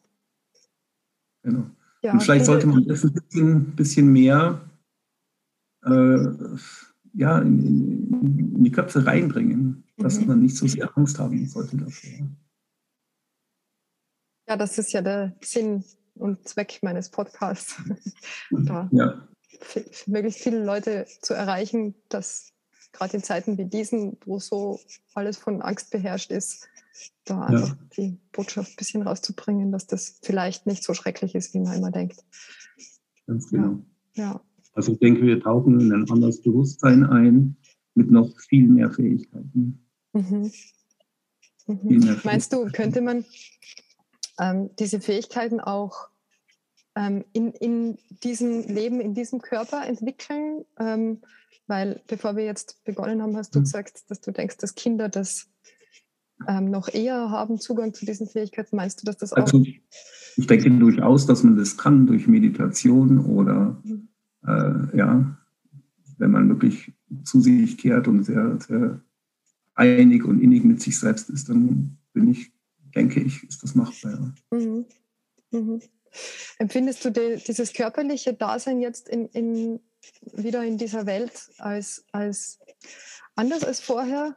Genau. 1.43 1.69
Ja, 2.03 2.13
Und 2.13 2.23
vielleicht 2.23 2.45
sollte 2.45 2.67
man 2.67 2.85
das 2.85 3.03
ein 3.03 3.13
bisschen, 3.13 3.75
bisschen 3.75 4.11
mehr 4.11 4.69
äh, 5.83 6.17
ja, 7.13 7.39
in, 7.39 7.59
in, 7.59 8.55
in, 8.55 8.63
die 8.63 8.71
Köpfe 8.71 9.05
reinbringen, 9.05 9.83
dass 9.97 10.19
mhm. 10.19 10.27
man 10.27 10.41
nicht 10.41 10.55
so 10.55 10.67
sehr 10.67 10.95
Angst 10.97 11.19
haben 11.19 11.47
sollte 11.47 11.77
dafür. 11.77 12.27
Ja, 14.47 14.57
das 14.57 14.77
ist 14.77 14.93
ja 14.93 15.01
der 15.01 15.35
Sinn 15.41 15.83
und 16.15 16.47
Zweck 16.47 16.79
meines 16.81 17.09
Podcasts. 17.09 17.75
da 18.51 18.89
ja. 18.91 19.27
Möglichst 20.05 20.41
viele 20.41 20.63
Leute 20.63 21.05
zu 21.21 21.33
erreichen, 21.33 21.95
dass 22.09 22.53
gerade 22.91 23.17
in 23.17 23.23
Zeiten 23.23 23.57
wie 23.57 23.65
diesen, 23.65 24.17
wo 24.25 24.39
so 24.39 24.79
alles 25.13 25.37
von 25.37 25.61
Angst 25.61 25.91
beherrscht 25.91 26.31
ist, 26.31 26.67
da 27.25 27.41
einfach 27.41 27.69
ja. 27.69 27.77
die 27.97 28.17
Botschaft 28.31 28.71
ein 28.71 28.75
bisschen 28.75 29.01
rauszubringen, 29.01 29.71
dass 29.71 29.87
das 29.87 30.19
vielleicht 30.21 30.67
nicht 30.67 30.83
so 30.83 30.93
schrecklich 30.93 31.35
ist, 31.35 31.53
wie 31.53 31.59
man 31.59 31.77
immer 31.77 31.91
denkt. 31.91 32.23
Ganz 33.27 33.49
genau. 33.49 33.79
Ja. 34.15 34.23
ja. 34.23 34.41
Also 34.73 34.93
ich 34.93 34.99
denke, 34.99 35.23
wir 35.23 35.39
tauchen 35.41 35.79
in 35.79 35.91
ein 35.91 36.09
anderes 36.09 36.41
Bewusstsein 36.41 37.03
ein 37.05 37.57
mit 37.93 38.09
noch 38.09 38.29
viel 38.39 38.67
mehr 38.67 38.89
Fähigkeiten. 38.91 39.85
Mhm. 40.13 40.51
Mhm. 41.67 41.79
Viel 41.87 41.99
mehr 41.99 42.17
Meinst 42.23 42.53
du, 42.53 42.65
könnte 42.67 43.01
man 43.01 43.25
ähm, 44.39 44.69
diese 44.79 45.01
Fähigkeiten 45.01 45.59
auch 45.59 46.10
ähm, 46.95 47.23
in, 47.33 47.51
in 47.53 47.97
diesem 48.23 48.67
Leben, 48.67 48.99
in 49.01 49.13
diesem 49.13 49.41
Körper 49.41 49.85
entwickeln? 49.85 50.65
Ähm, 50.79 51.21
weil 51.67 52.01
bevor 52.07 52.35
wir 52.35 52.43
jetzt 52.43 52.83
begonnen 52.83 53.21
haben, 53.21 53.37
hast 53.37 53.55
du 53.55 53.59
mhm. 53.59 53.63
gesagt, 53.63 54.09
dass 54.09 54.19
du 54.21 54.31
denkst, 54.31 54.57
dass 54.57 54.75
Kinder 54.75 55.09
das 55.09 55.49
ähm, 56.47 56.69
noch 56.71 56.89
eher 56.89 57.29
haben 57.29 57.59
Zugang 57.59 57.93
zu 57.93 58.05
diesen 58.05 58.27
Fähigkeiten. 58.27 58.75
Meinst 58.75 59.01
du, 59.01 59.05
dass 59.05 59.17
das 59.17 59.31
auch... 59.31 59.37
Also, 59.37 59.63
ich 60.37 60.47
denke 60.47 60.71
durchaus, 60.71 61.25
dass 61.25 61.43
man 61.43 61.57
das 61.57 61.77
kann 61.77 62.07
durch 62.07 62.27
Meditation 62.27 63.19
oder 63.25 63.79
mhm 63.83 64.09
äh, 64.45 64.97
ja, 64.97 65.37
wenn 66.17 66.31
man 66.31 66.49
wirklich 66.49 66.91
zu 67.23 67.41
sich 67.41 67.77
kehrt 67.77 68.07
und 68.07 68.23
sehr, 68.23 68.59
sehr 68.59 69.01
einig 69.73 70.25
und 70.25 70.41
innig 70.41 70.63
mit 70.63 70.81
sich 70.81 70.99
selbst 70.99 71.29
ist, 71.29 71.49
dann 71.49 71.97
bin 72.13 72.29
ich, 72.29 72.51
denke 72.95 73.21
ich, 73.21 73.43
ist 73.43 73.63
das 73.63 73.75
machbar. 73.75 74.33
Mhm. 74.51 74.85
Mhm. 75.51 75.81
Empfindest 76.57 77.03
du 77.05 77.09
die, 77.09 77.41
dieses 77.45 77.73
körperliche 77.73 78.33
Dasein 78.33 78.81
jetzt 78.81 79.09
in, 79.09 79.27
in, 79.29 79.79
wieder 80.33 80.63
in 80.63 80.77
dieser 80.77 81.05
Welt 81.05 81.49
als, 81.57 82.05
als 82.11 82.59
anders 83.35 83.63
als 83.63 83.79
vorher? 83.79 84.35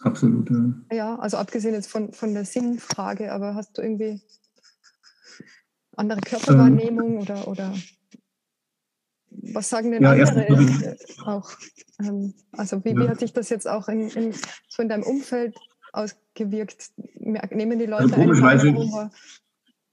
Absolut, 0.00 0.50
ja. 0.50 0.96
Ja, 0.96 1.18
also 1.18 1.36
abgesehen 1.36 1.74
jetzt 1.74 1.90
von, 1.90 2.12
von 2.12 2.34
der 2.34 2.44
Sinnfrage, 2.44 3.32
aber 3.32 3.54
hast 3.54 3.78
du 3.78 3.82
irgendwie 3.82 4.20
andere 5.96 6.20
Körperwahrnehmung 6.20 7.14
ähm, 7.14 7.20
oder, 7.20 7.48
oder 7.48 7.74
was 9.30 9.68
sagen 9.68 9.90
denn 9.90 10.02
ja, 10.02 10.10
andere 10.10 10.46
äh, 10.46 10.96
auch? 11.24 11.50
Ähm, 12.00 12.34
also 12.52 12.84
wie, 12.84 12.90
ja. 12.90 12.96
wie, 12.96 13.08
hat 13.08 13.20
sich 13.20 13.32
das 13.32 13.48
jetzt 13.48 13.68
auch 13.68 13.88
in, 13.88 14.08
in, 14.10 14.34
so 14.68 14.82
in 14.82 14.88
deinem 14.88 15.04
Umfeld 15.04 15.56
ausgewirkt? 15.92 16.90
Nehmen 17.16 17.78
die 17.78 17.86
Leute 17.86 18.10
ja, 18.10 18.16
komischerweise, 18.16 19.10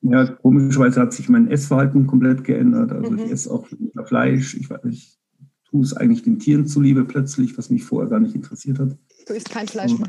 ja, 0.01 0.25
komischerweise 0.25 1.01
hat 1.01 1.13
sich 1.13 1.29
mein 1.29 1.49
Essverhalten 1.49 2.07
komplett 2.07 2.43
geändert. 2.43 2.91
Also 2.91 3.11
mhm. 3.11 3.19
ich 3.19 3.31
esse 3.31 3.51
auch 3.51 3.67
Fleisch. 4.05 4.55
Ich, 4.55 4.69
ich 4.89 5.19
tue 5.65 5.83
es 5.83 5.93
eigentlich 5.93 6.23
den 6.23 6.39
Tieren 6.39 6.65
zuliebe 6.65 7.05
plötzlich, 7.05 7.57
was 7.57 7.69
mich 7.69 7.83
vorher 7.83 8.09
gar 8.09 8.19
nicht 8.19 8.35
interessiert 8.35 8.79
hat. 8.79 8.97
Du 9.27 9.33
isst 9.33 9.49
kein 9.51 9.67
Fleisch 9.67 9.97
mehr? 9.97 10.07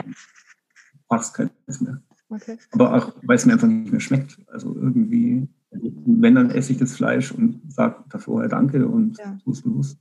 Fast 1.09 1.35
keines 1.35 1.81
mehr. 1.81 2.03
Okay. 2.29 2.57
Aber 2.71 2.95
auch, 2.95 3.15
weil 3.23 3.37
es 3.37 3.45
mir 3.45 3.53
einfach 3.53 3.69
nicht 3.69 3.93
mehr 3.93 4.01
schmeckt. 4.01 4.39
Also 4.49 4.75
irgendwie 4.75 5.49
wenn, 5.73 6.35
dann 6.35 6.51
esse 6.51 6.73
ich 6.73 6.79
das 6.79 6.95
Fleisch 6.95 7.33
und 7.33 7.61
sage 7.73 8.05
davor 8.11 8.47
Danke 8.49 8.87
und 8.87 9.19
ja. 9.19 9.39
tue 9.43 9.53
es 9.53 9.63
bewusst. 9.63 9.99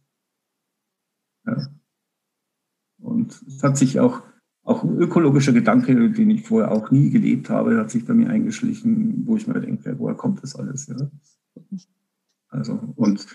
Ja. 1.45 1.67
Und 2.99 3.41
es 3.47 3.63
hat 3.63 3.77
sich 3.77 3.99
auch, 3.99 4.21
auch 4.63 4.83
ein 4.83 4.97
ökologischer 4.97 5.53
Gedanke, 5.53 6.11
den 6.11 6.29
ich 6.29 6.47
vorher 6.47 6.71
auch 6.71 6.91
nie 6.91 7.09
gelebt 7.09 7.49
habe, 7.49 7.77
hat 7.77 7.89
sich 7.91 8.05
bei 8.05 8.13
mir 8.13 8.29
eingeschlichen, 8.29 9.25
wo 9.25 9.35
ich 9.35 9.47
mir 9.47 9.59
denke, 9.59 9.97
woher 9.97 10.15
kommt 10.15 10.43
das 10.43 10.55
alles? 10.55 10.87
Ja? 10.87 11.09
Also, 12.49 12.93
und 12.95 13.25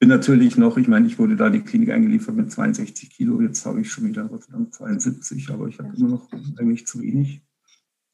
bin 0.00 0.08
natürlich 0.08 0.56
noch, 0.56 0.76
ich 0.76 0.88
meine, 0.88 1.06
ich 1.06 1.18
wurde 1.18 1.36
da 1.36 1.46
in 1.46 1.54
die 1.54 1.60
Klinik 1.60 1.90
eingeliefert 1.90 2.34
mit 2.34 2.50
62 2.50 3.10
Kilo, 3.10 3.40
jetzt 3.40 3.64
habe 3.64 3.80
ich 3.80 3.90
schon 3.90 4.04
wieder 4.04 4.28
Dank 4.50 4.74
72, 4.74 5.50
aber 5.50 5.68
ich 5.68 5.78
habe 5.78 5.96
immer 5.96 6.08
noch 6.08 6.32
eigentlich 6.58 6.86
zu 6.86 7.00
wenig. 7.00 7.42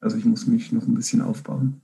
Also 0.01 0.17
ich 0.17 0.25
muss 0.25 0.47
mich 0.47 0.73
noch 0.73 0.87
ein 0.87 0.95
bisschen 0.95 1.23
aufbauen. 1.23 1.81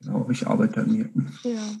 Genau, 0.00 0.28
ich 0.30 0.46
arbeite 0.46 0.82
an 0.82 0.92
mir. 0.92 1.10
Ja. 1.42 1.76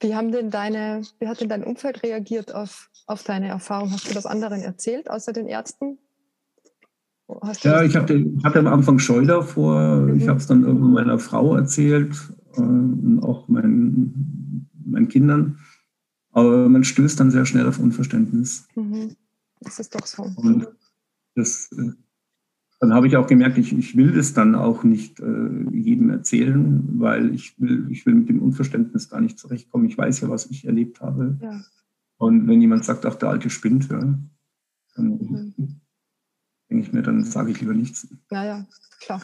Wie 0.00 0.14
haben 0.14 0.32
denn 0.32 0.50
deine, 0.50 1.02
wie 1.18 1.28
hat 1.28 1.40
denn 1.40 1.48
dein 1.48 1.64
Umfeld 1.64 2.02
reagiert 2.02 2.54
auf, 2.54 2.90
auf 3.06 3.22
deine 3.22 3.48
Erfahrung? 3.48 3.92
Hast 3.92 4.08
du 4.08 4.14
das 4.14 4.26
anderen 4.26 4.60
erzählt, 4.60 5.10
außer 5.10 5.32
den 5.32 5.46
Ärzten? 5.46 5.98
ja, 7.62 7.82
ich 7.82 7.96
hatte, 7.96 8.24
hatte 8.44 8.58
am 8.58 8.66
Anfang 8.66 8.98
Scheu 8.98 9.24
davor. 9.24 10.00
Mhm. 10.00 10.16
Ich 10.16 10.28
habe 10.28 10.38
es 10.38 10.46
dann 10.46 10.64
irgendwann 10.64 10.92
meiner 10.92 11.18
Frau 11.18 11.56
erzählt 11.56 12.14
äh, 12.56 12.60
und 12.60 13.20
auch 13.22 13.48
meinen, 13.48 14.68
meinen 14.84 15.08
Kindern. 15.08 15.58
Aber 16.32 16.68
man 16.68 16.84
stößt 16.84 17.20
dann 17.20 17.30
sehr 17.30 17.46
schnell 17.46 17.66
auf 17.66 17.78
Unverständnis. 17.78 18.66
Mhm. 18.74 19.16
Das 19.60 19.78
ist 19.78 19.94
doch 19.94 20.06
so. 20.06 20.22
Und 20.36 20.68
das, 21.34 21.70
äh, 21.72 21.92
dann 22.82 22.94
habe 22.94 23.06
ich 23.06 23.16
auch 23.16 23.28
gemerkt, 23.28 23.58
ich, 23.58 23.72
ich 23.72 23.96
will 23.96 24.10
das 24.10 24.34
dann 24.34 24.56
auch 24.56 24.82
nicht 24.82 25.20
äh, 25.20 25.70
jedem 25.70 26.10
erzählen, 26.10 26.82
weil 26.98 27.32
ich 27.32 27.54
will, 27.60 27.86
ich 27.92 28.04
will 28.06 28.14
mit 28.14 28.28
dem 28.28 28.42
Unverständnis 28.42 29.08
gar 29.08 29.20
nicht 29.20 29.38
zurechtkommen. 29.38 29.86
Ich 29.86 29.96
weiß 29.96 30.20
ja, 30.22 30.28
was 30.28 30.46
ich 30.46 30.64
erlebt 30.64 31.00
habe. 31.00 31.38
Ja. 31.40 31.62
Und 32.16 32.48
wenn 32.48 32.60
jemand 32.60 32.84
sagt, 32.84 33.06
ach, 33.06 33.14
der 33.14 33.28
alte 33.28 33.50
spinnt, 33.50 33.88
ja, 33.88 34.00
dann 34.00 34.26
mhm. 34.96 35.54
denke 36.68 36.84
ich 36.84 36.92
mir, 36.92 37.02
dann 37.02 37.22
sage 37.22 37.52
ich 37.52 37.60
lieber 37.60 37.72
nichts. 37.72 38.08
Ja, 38.32 38.44
ja, 38.44 38.66
klar. 39.00 39.22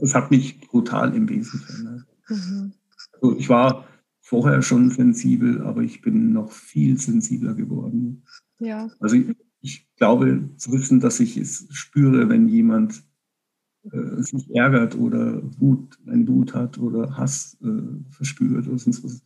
es 0.00 0.14
hat 0.14 0.30
mich 0.30 0.60
brutal 0.60 1.16
im 1.16 1.28
Wesen 1.28 1.58
verändert. 1.58 2.06
Mhm. 2.28 2.74
Also 3.14 3.36
ich 3.36 3.48
war 3.48 3.88
vorher 4.20 4.62
schon 4.62 4.90
sensibel, 4.90 5.62
aber 5.62 5.82
ich 5.82 6.00
bin 6.00 6.32
noch 6.32 6.52
viel 6.52 6.96
sensibler 6.96 7.54
geworden. 7.54 8.22
Ja. 8.60 8.88
Also 9.00 9.16
ich, 9.60 9.88
glaube 9.96 10.50
zu 10.56 10.72
wissen, 10.72 11.00
dass 11.00 11.20
ich 11.20 11.36
es 11.36 11.66
spüre, 11.70 12.28
wenn 12.28 12.48
jemand 12.48 13.02
äh, 13.92 14.22
sich 14.22 14.54
ärgert 14.54 14.96
oder 14.96 15.42
Wut, 15.60 15.98
ein 16.06 16.26
Wut 16.28 16.54
hat 16.54 16.78
oder 16.78 17.16
Hass 17.16 17.56
äh, 17.62 18.12
verspürt 18.12 18.68
oder 18.68 18.78
sonst 18.78 19.04
was, 19.04 19.22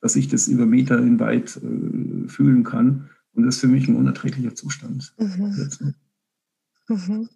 dass 0.00 0.16
ich 0.16 0.28
das 0.28 0.48
über 0.48 0.66
Meter 0.66 0.98
hinweit 0.98 1.56
äh, 1.56 2.28
fühlen 2.28 2.64
kann. 2.64 3.10
Und 3.32 3.44
das 3.44 3.56
ist 3.56 3.60
für 3.62 3.68
mich 3.68 3.88
ein 3.88 3.96
unerträglicher 3.96 4.54
Zustand. 4.54 5.14
Mhm. 5.18 5.94
Mhm. 6.88 7.28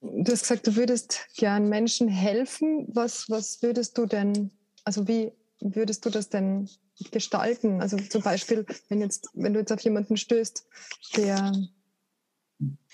Du 0.00 0.32
hast 0.32 0.42
gesagt, 0.42 0.66
du 0.66 0.76
würdest 0.76 1.28
gern 1.36 1.68
Menschen 1.68 2.08
helfen. 2.08 2.88
Was, 2.88 3.30
was 3.30 3.62
würdest 3.62 3.96
du 3.96 4.06
denn, 4.06 4.50
also 4.84 5.06
wie 5.06 5.32
würdest 5.60 6.04
du 6.04 6.10
das 6.10 6.28
denn 6.28 6.68
gestalten? 7.10 7.80
Also 7.80 7.96
zum 7.96 8.22
Beispiel, 8.22 8.66
wenn, 8.88 9.00
jetzt, 9.00 9.28
wenn 9.34 9.52
du 9.52 9.60
jetzt 9.60 9.72
auf 9.72 9.80
jemanden 9.80 10.16
stößt, 10.16 10.66
der 11.16 11.52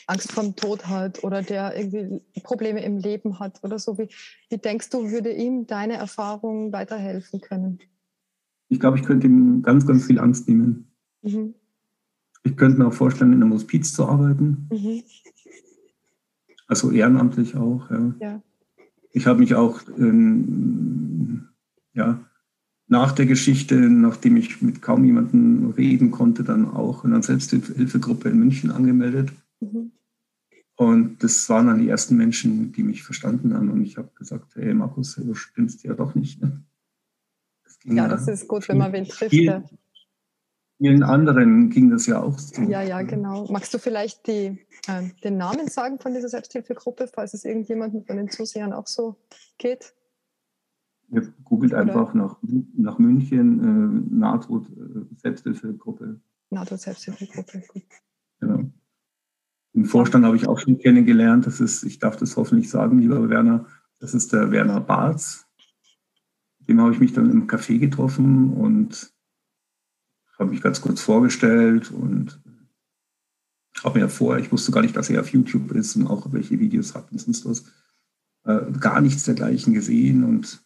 Angst 0.07 0.33
vor 0.33 0.43
dem 0.43 0.57
Tod 0.57 0.87
hat 0.87 1.23
oder 1.25 1.43
der 1.43 1.77
irgendwie 1.77 2.23
Probleme 2.43 2.83
im 2.83 2.99
Leben 2.99 3.39
hat 3.39 3.63
oder 3.63 3.79
so, 3.79 3.99
wie, 3.99 4.09
wie 4.49 4.59
denkst 4.59 4.91
du, 4.91 5.11
würde 5.11 5.33
ihm 5.33 5.67
deine 5.67 5.95
Erfahrung 5.95 6.73
weiterhelfen 6.73 7.41
können? 7.41 7.79
Ich 8.69 8.81
glaube, 8.81 8.99
ich 8.99 9.05
könnte 9.05 9.27
ihm 9.27 9.63
ganz, 9.63 9.87
ganz 9.87 10.07
viel 10.07 10.19
Angst 10.19 10.49
nehmen. 10.49 10.91
Mhm. 11.23 11.55
Ich 12.45 12.57
könnte 12.57 12.79
mir 12.79 12.87
auch 12.87 12.93
vorstellen, 12.95 13.33
in 13.33 13.43
einem 13.43 13.53
Hospiz 13.53 13.93
zu 13.93 14.07
arbeiten. 14.07 14.69
Mhm. 14.73 15.03
Also 16.67 16.91
ehrenamtlich 16.91 17.57
auch. 17.57 17.91
Ja. 17.91 18.15
ja. 18.21 18.43
Ich 19.13 19.27
habe 19.27 19.41
mich 19.41 19.55
auch 19.55 19.81
ähm, 19.99 21.49
ja, 21.95 22.28
nach 22.89 23.13
der 23.13 23.27
Geschichte, 23.27 23.77
nachdem 23.77 24.37
ich 24.37 24.63
mit 24.63 24.81
kaum 24.81 25.05
jemandem 25.05 25.71
reden 25.77 26.11
konnte, 26.11 26.43
dann 26.43 26.71
auch 26.71 27.05
in 27.05 27.13
einer 27.13 27.23
Selbsthilfegruppe 27.23 28.31
in 28.31 28.39
München 28.39 28.71
angemeldet. 28.71 29.31
Mhm. 29.61 29.93
Und 30.75 31.23
das 31.23 31.49
waren 31.49 31.67
dann 31.67 31.81
die 31.81 31.89
ersten 31.89 32.17
Menschen, 32.17 32.73
die 32.73 32.83
mich 32.83 33.03
verstanden 33.03 33.53
haben. 33.53 33.71
Und 33.71 33.83
ich 33.83 33.99
habe 33.99 34.11
gesagt, 34.15 34.55
hey 34.55 34.73
Markus, 34.73 35.17
du 35.17 35.35
stimmst 35.35 35.83
ja 35.83 35.93
doch 35.93 36.15
nicht. 36.15 36.41
Ne? 36.41 36.63
ja, 37.85 38.09
das 38.09 38.29
ist 38.29 38.49
gut, 38.49 38.69
wenn 38.69 38.79
man 38.79 38.93
wen 38.93 39.05
trifft. 39.05 39.31
Viel, 39.31 39.65
vielen 40.79 41.03
anderen 41.03 41.69
ging 41.71 41.91
das 41.91 42.07
ja 42.07 42.23
auch 42.23 42.39
so. 42.39 42.63
Ja, 42.63 42.83
ja, 42.83 43.03
genau. 43.03 43.47
Magst 43.51 43.75
du 43.75 43.79
vielleicht 43.79 44.27
die, 44.29 44.57
äh, 44.87 45.09
den 45.25 45.37
Namen 45.37 45.69
sagen 45.69 45.99
von 45.99 46.15
dieser 46.15 46.29
Selbsthilfegruppe, 46.29 47.09
falls 47.13 47.35
es 47.35 47.45
irgendjemandem 47.45 48.05
von 48.05 48.17
den 48.17 48.31
Zusehern 48.31 48.73
auch 48.73 48.87
so 48.87 49.17
geht? 49.59 49.95
Ihr 51.11 51.23
googelt 51.45 51.73
Oder? 51.73 51.83
einfach 51.83 52.15
nach, 52.15 52.37
nach 52.77 52.99
München, 52.99 53.61
äh, 53.61 54.15
Nahtod-Selbsthilfegruppe. 54.15 56.21
Nahtod-Selbsthilfegruppe, 56.51 57.63
gut. 57.69 57.83
Genau. 58.41 58.71
Den 59.75 59.85
Vorstand 59.85 60.25
habe 60.25 60.37
ich 60.37 60.47
auch 60.47 60.59
schon 60.59 60.79
kennengelernt. 60.79 61.47
Das 61.47 61.61
ist, 61.61 61.85
ich 61.85 61.99
darf 61.99 62.17
das 62.17 62.37
hoffentlich 62.37 62.71
sagen, 62.71 62.99
lieber 62.99 63.29
Werner, 63.29 63.67
das 63.99 64.15
ist 64.15 64.33
der 64.33 64.51
Werner 64.51 64.81
Barz. 64.81 65.47
Dem 66.61 66.81
habe 66.81 66.93
ich 66.93 67.01
mich 67.01 67.13
dann 67.13 67.31
im 67.31 67.47
Café 67.47 67.79
getroffen 67.79 68.53
und 68.53 69.13
habe 70.39 70.51
mich 70.51 70.61
ganz 70.61 70.81
kurz 70.81 71.01
vorgestellt 71.01 71.91
und 71.91 72.41
habe 73.83 74.01
mir 74.01 74.09
vorher, 74.09 74.43
ich 74.43 74.53
wusste 74.53 74.73
gar 74.73 74.83
nicht, 74.83 74.97
dass 74.97 75.11
er 75.11 75.21
auf 75.21 75.31
YouTube 75.31 75.73
ist 75.73 75.97
und 75.97 76.07
auch 76.07 76.33
welche 76.33 76.59
Videos 76.59 76.95
hat 76.95 77.11
und 77.11 77.19
sonst 77.19 77.47
was, 77.47 77.65
äh, 78.45 78.73
gar 78.79 79.01
nichts 79.01 79.25
dergleichen 79.25 79.75
gesehen 79.75 80.25
und 80.25 80.63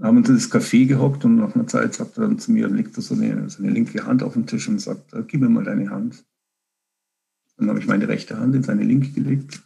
haben 0.00 0.18
uns 0.18 0.28
ins 0.28 0.52
Café 0.52 0.86
gehockt 0.86 1.24
und 1.24 1.36
nach 1.36 1.54
einer 1.54 1.66
Zeit 1.66 1.94
sagt 1.94 2.18
er 2.18 2.22
dann 2.22 2.38
zu 2.38 2.52
mir, 2.52 2.68
legt 2.68 2.96
er 2.96 3.02
so 3.02 3.14
eine, 3.14 3.48
so 3.48 3.62
eine 3.62 3.72
linke 3.72 4.06
Hand 4.06 4.22
auf 4.22 4.34
den 4.34 4.46
Tisch 4.46 4.68
und 4.68 4.80
sagt, 4.80 5.12
äh, 5.12 5.24
gib 5.26 5.40
mir 5.40 5.48
mal 5.48 5.64
deine 5.64 5.90
Hand. 5.90 6.24
Dann 7.56 7.68
habe 7.68 7.80
ich 7.80 7.86
meine 7.86 8.06
rechte 8.08 8.38
Hand 8.38 8.54
in 8.54 8.62
seine 8.62 8.84
linke 8.84 9.10
gelegt. 9.10 9.62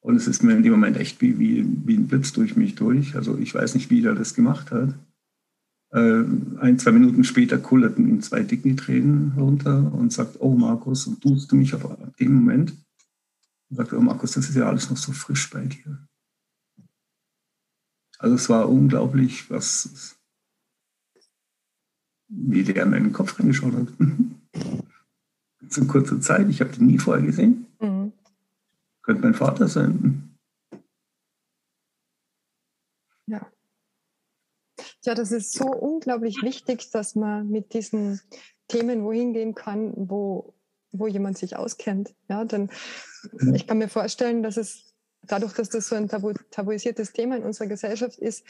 Und 0.00 0.16
es 0.16 0.28
ist 0.28 0.42
mir 0.42 0.56
in 0.56 0.62
dem 0.62 0.72
Moment 0.72 0.96
echt 0.96 1.20
wie, 1.20 1.38
wie, 1.38 1.66
wie 1.84 1.96
ein 1.96 2.06
Blitz 2.06 2.32
durch 2.32 2.56
mich 2.56 2.74
durch. 2.74 3.16
Also 3.16 3.36
ich 3.36 3.54
weiß 3.54 3.74
nicht, 3.74 3.90
wie 3.90 4.04
er 4.04 4.14
das 4.14 4.34
gemacht 4.34 4.70
hat. 4.70 4.94
Äh, 5.92 6.22
ein, 6.60 6.78
zwei 6.78 6.92
Minuten 6.92 7.24
später 7.24 7.58
kullerten 7.58 8.08
ihm 8.08 8.22
zwei 8.22 8.42
Dickentränen 8.42 9.32
runter 9.36 9.92
und 9.92 10.12
sagt, 10.12 10.36
oh 10.38 10.54
Markus, 10.54 11.06
und 11.06 11.22
duzt 11.24 11.50
du 11.50 11.56
mich 11.56 11.74
aber 11.74 11.90
ab 11.90 12.16
dem 12.16 12.34
Moment. 12.34 12.72
Und 13.68 13.76
sagt, 13.76 13.92
oh 13.92 14.00
Markus, 14.00 14.32
das 14.32 14.48
ist 14.48 14.56
ja 14.56 14.68
alles 14.68 14.88
noch 14.88 14.96
so 14.96 15.12
frisch 15.12 15.50
bei 15.50 15.66
dir. 15.66 16.08
Also 18.20 18.34
es 18.34 18.48
war 18.50 18.68
unglaublich, 18.68 19.50
was 19.50 20.18
wie 22.28 22.62
der 22.62 22.84
in 22.84 22.90
meinen 22.90 23.12
Kopf 23.12 23.38
reingeschaut 23.38 23.72
hat. 23.74 23.88
Zu 25.70 25.86
kurzer 25.86 26.20
Zeit, 26.20 26.48
ich 26.48 26.60
habe 26.60 26.70
den 26.70 26.86
nie 26.86 26.98
vorher 26.98 27.24
gesehen. 27.24 27.66
Mhm. 27.80 28.12
Könnte 29.02 29.22
mein 29.22 29.34
Vater 29.34 29.68
sein. 29.68 30.36
Ja. 33.26 33.50
Ja, 35.04 35.14
das 35.14 35.32
ist 35.32 35.54
so 35.54 35.66
unglaublich 35.66 36.42
wichtig, 36.42 36.90
dass 36.90 37.14
man 37.14 37.48
mit 37.48 37.72
diesen 37.72 38.20
Themen 38.68 39.02
wohin 39.02 39.32
gehen 39.32 39.54
kann, 39.54 39.92
wo, 39.96 40.54
wo 40.92 41.06
jemand 41.06 41.38
sich 41.38 41.56
auskennt. 41.56 42.14
Ja, 42.28 42.44
denn 42.44 42.70
ich 43.54 43.66
kann 43.66 43.78
mir 43.78 43.88
vorstellen, 43.88 44.42
dass 44.42 44.58
es 44.58 44.89
dadurch, 45.22 45.52
dass 45.52 45.68
das 45.68 45.88
so 45.88 45.96
ein 45.96 46.08
tabu 46.08 46.32
tabuisiertes 46.50 47.12
Thema 47.12 47.36
in 47.36 47.42
unserer 47.42 47.68
Gesellschaft 47.68 48.18
ist, 48.18 48.44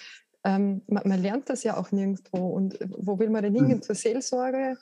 ähm, 0.45 0.83
man, 0.87 1.07
man, 1.07 1.23
lernt 1.23 1.51
das 1.51 1.65
ja 1.65 1.77
auch 1.77 1.93
nirgendwo. 1.93 2.49
Und 2.49 2.79
wo 2.89 3.19
will 3.19 3.31
man 3.31 3.43
denn 3.43 3.55
hingehen? 3.55 3.79
Mhm. 3.79 3.83
Zur 3.83 3.95
Seelsorge? 3.95 4.79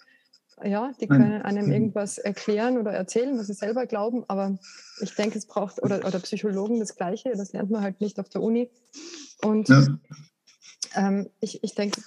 Ja, 0.64 0.92
die 1.00 1.06
können 1.06 1.42
einem 1.42 1.70
irgendwas 1.70 2.18
erklären 2.18 2.78
oder 2.78 2.92
erzählen, 2.92 3.38
was 3.38 3.46
sie 3.46 3.54
selber 3.54 3.86
glauben, 3.86 4.24
aber 4.26 4.58
ich 5.00 5.14
denke, 5.14 5.38
es 5.38 5.46
braucht, 5.46 5.80
oder, 5.82 6.04
oder 6.04 6.18
Psychologen 6.18 6.80
das 6.80 6.96
Gleiche, 6.96 7.32
das 7.36 7.52
lernt 7.52 7.70
man 7.70 7.82
halt 7.82 8.00
nicht 8.00 8.18
auf 8.18 8.28
der 8.28 8.42
Uni. 8.42 8.68
Und 9.42 9.68
ja. 9.68 9.86
ähm, 10.96 11.30
ich, 11.40 11.62
ich 11.62 11.76
denke, 11.76 12.02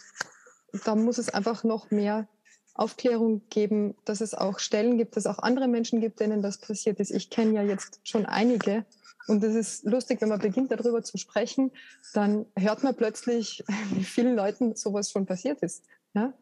da 0.84 0.96
muss 0.96 1.18
es 1.18 1.30
einfach 1.30 1.64
noch 1.64 1.92
mehr 1.92 2.28
Aufklärung 2.74 3.42
geben, 3.50 3.96
dass 4.06 4.22
es 4.22 4.34
auch 4.34 4.60
Stellen 4.60 4.98
gibt, 4.98 5.16
dass 5.16 5.26
es 5.26 5.32
auch 5.32 5.40
andere 5.40 5.68
Menschen 5.68 6.02
gibt, 6.02 6.20
denen 6.20 6.42
das 6.42 6.58
passiert 6.58 7.00
ist. 7.00 7.12
Ich 7.12 7.30
kenne 7.30 7.54
ja 7.54 7.64
jetzt 7.64 8.00
schon 8.04 8.26
einige, 8.26 8.86
und 9.28 9.44
es 9.44 9.56
ist 9.56 9.86
lustig, 9.86 10.22
wenn 10.22 10.30
man 10.30 10.40
beginnt, 10.40 10.72
darüber 10.72 11.04
zu 11.04 11.18
sprechen, 11.18 11.72
dann 12.14 12.46
hört 12.58 12.84
man 12.84 12.96
plötzlich, 12.96 13.64
wie 13.94 14.04
vielen 14.04 14.36
Leuten 14.36 14.76
sowas 14.76 15.12
schon 15.12 15.26
passiert 15.26 15.62
ist. 15.62 15.86
Ja? 16.14 16.34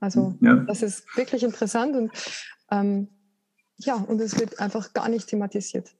Also 0.00 0.36
ja. 0.40 0.56
das 0.56 0.82
ist 0.82 1.16
wirklich 1.16 1.42
interessant 1.42 1.96
und 1.96 2.10
ähm, 2.70 3.08
ja, 3.76 3.94
und 3.94 4.20
es 4.20 4.38
wird 4.38 4.60
einfach 4.60 4.92
gar 4.92 5.08
nicht 5.08 5.28
thematisiert. 5.28 5.94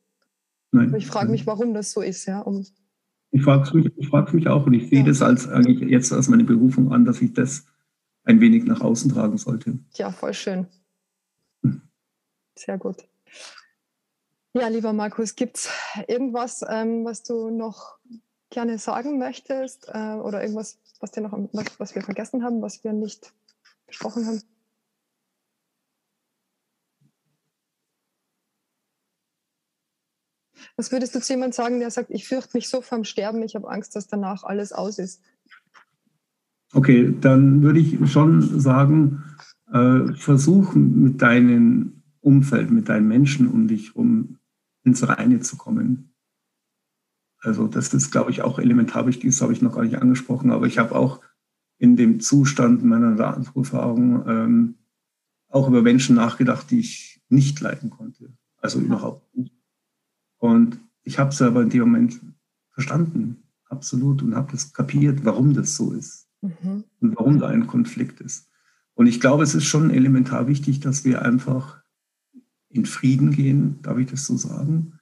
Nein. 0.70 0.94
Ich 0.96 1.06
frage 1.06 1.30
mich, 1.30 1.46
warum 1.46 1.74
das 1.74 1.92
so 1.92 2.00
ist. 2.00 2.26
Ja, 2.26 2.40
um 2.40 2.64
ich 3.30 3.42
frage 3.42 3.76
mich, 3.76 3.92
ich 3.96 4.32
mich 4.32 4.46
auch 4.46 4.64
und 4.64 4.74
ich 4.74 4.88
sehe 4.90 5.00
ja. 5.00 5.06
das 5.06 5.20
als 5.20 5.48
eigentlich 5.48 5.80
jetzt 5.90 6.12
als 6.12 6.28
meine 6.28 6.44
Berufung 6.44 6.92
an, 6.92 7.04
dass 7.04 7.20
ich 7.20 7.32
das 7.32 7.66
ein 8.22 8.40
wenig 8.40 8.64
nach 8.64 8.80
außen 8.80 9.10
tragen 9.10 9.38
sollte. 9.38 9.78
Ja, 9.94 10.12
voll 10.12 10.34
schön. 10.34 10.66
Hm. 11.62 11.82
Sehr 12.56 12.78
gut. 12.78 13.08
Ja, 14.56 14.68
lieber 14.68 14.92
Markus, 14.92 15.34
gibt 15.34 15.56
es 15.56 15.68
irgendwas, 16.06 16.64
ähm, 16.68 17.04
was 17.04 17.24
du 17.24 17.50
noch 17.50 17.98
gerne 18.50 18.78
sagen 18.78 19.18
möchtest 19.18 19.88
äh, 19.88 20.14
oder 20.14 20.42
irgendwas, 20.42 20.78
was, 21.00 21.10
dir 21.10 21.22
noch, 21.22 21.32
was, 21.52 21.80
was 21.80 21.94
wir 21.96 22.02
vergessen 22.02 22.44
haben, 22.44 22.62
was 22.62 22.84
wir 22.84 22.92
nicht 22.92 23.34
besprochen 23.88 24.26
haben? 24.26 24.40
Was 30.76 30.92
würdest 30.92 31.16
du 31.16 31.20
zu 31.20 31.32
jemandem 31.32 31.52
sagen, 31.52 31.80
der 31.80 31.90
sagt, 31.90 32.10
ich 32.10 32.28
fürchte 32.28 32.56
mich 32.56 32.68
so 32.68 32.80
vorm 32.80 33.02
Sterben, 33.02 33.42
ich 33.42 33.56
habe 33.56 33.68
Angst, 33.68 33.96
dass 33.96 34.06
danach 34.06 34.44
alles 34.44 34.72
aus 34.72 35.00
ist? 35.00 35.20
Okay, 36.72 37.12
dann 37.20 37.60
würde 37.60 37.80
ich 37.80 37.98
schon 38.08 38.60
sagen, 38.60 39.24
äh, 39.72 40.14
versuch 40.14 40.76
mit 40.76 41.20
deinem 41.20 42.04
Umfeld, 42.20 42.70
mit 42.70 42.88
deinen 42.88 43.08
Menschen 43.08 43.50
um 43.50 43.66
dich 43.66 43.94
herum 43.94 44.38
ins 44.84 45.06
Reine 45.06 45.40
zu 45.40 45.56
kommen. 45.56 46.14
Also 47.40 47.66
das 47.66 47.92
ist, 47.92 48.10
glaube 48.10 48.30
ich, 48.30 48.42
auch 48.42 48.58
elementar 48.58 49.06
wichtig, 49.06 49.30
das 49.30 49.42
habe 49.42 49.52
ich 49.52 49.60
noch 49.60 49.74
gar 49.74 49.84
nicht 49.84 50.00
angesprochen, 50.00 50.50
aber 50.50 50.66
ich 50.66 50.78
habe 50.78 50.94
auch 50.94 51.20
in 51.78 51.96
dem 51.96 52.20
Zustand 52.20 52.84
meiner 52.84 53.18
Erfahrung 53.18 54.28
ähm, 54.28 54.74
auch 55.48 55.68
über 55.68 55.82
Menschen 55.82 56.16
nachgedacht, 56.16 56.70
die 56.70 56.80
ich 56.80 57.22
nicht 57.28 57.60
leiden 57.60 57.90
konnte. 57.90 58.32
Also 58.60 58.80
überhaupt 58.80 59.36
nicht. 59.36 59.54
Und 60.38 60.78
ich 61.02 61.18
habe 61.18 61.30
es 61.30 61.42
aber 61.42 61.62
in 61.62 61.70
dem 61.70 61.80
Moment 61.80 62.20
verstanden, 62.70 63.44
absolut, 63.66 64.22
und 64.22 64.34
habe 64.34 64.52
das 64.52 64.72
kapiert, 64.72 65.24
warum 65.24 65.52
das 65.52 65.76
so 65.76 65.92
ist 65.92 66.28
mhm. 66.40 66.84
und 67.00 67.16
warum 67.16 67.38
da 67.38 67.48
ein 67.48 67.66
Konflikt 67.66 68.20
ist. 68.20 68.48
Und 68.94 69.06
ich 69.06 69.20
glaube, 69.20 69.42
es 69.42 69.54
ist 69.54 69.64
schon 69.64 69.90
elementar 69.90 70.46
wichtig, 70.46 70.80
dass 70.80 71.04
wir 71.04 71.22
einfach 71.22 71.83
in 72.74 72.86
Frieden 72.86 73.30
gehen, 73.30 73.78
darf 73.82 73.98
ich 73.98 74.10
das 74.10 74.26
so 74.26 74.36
sagen? 74.36 74.98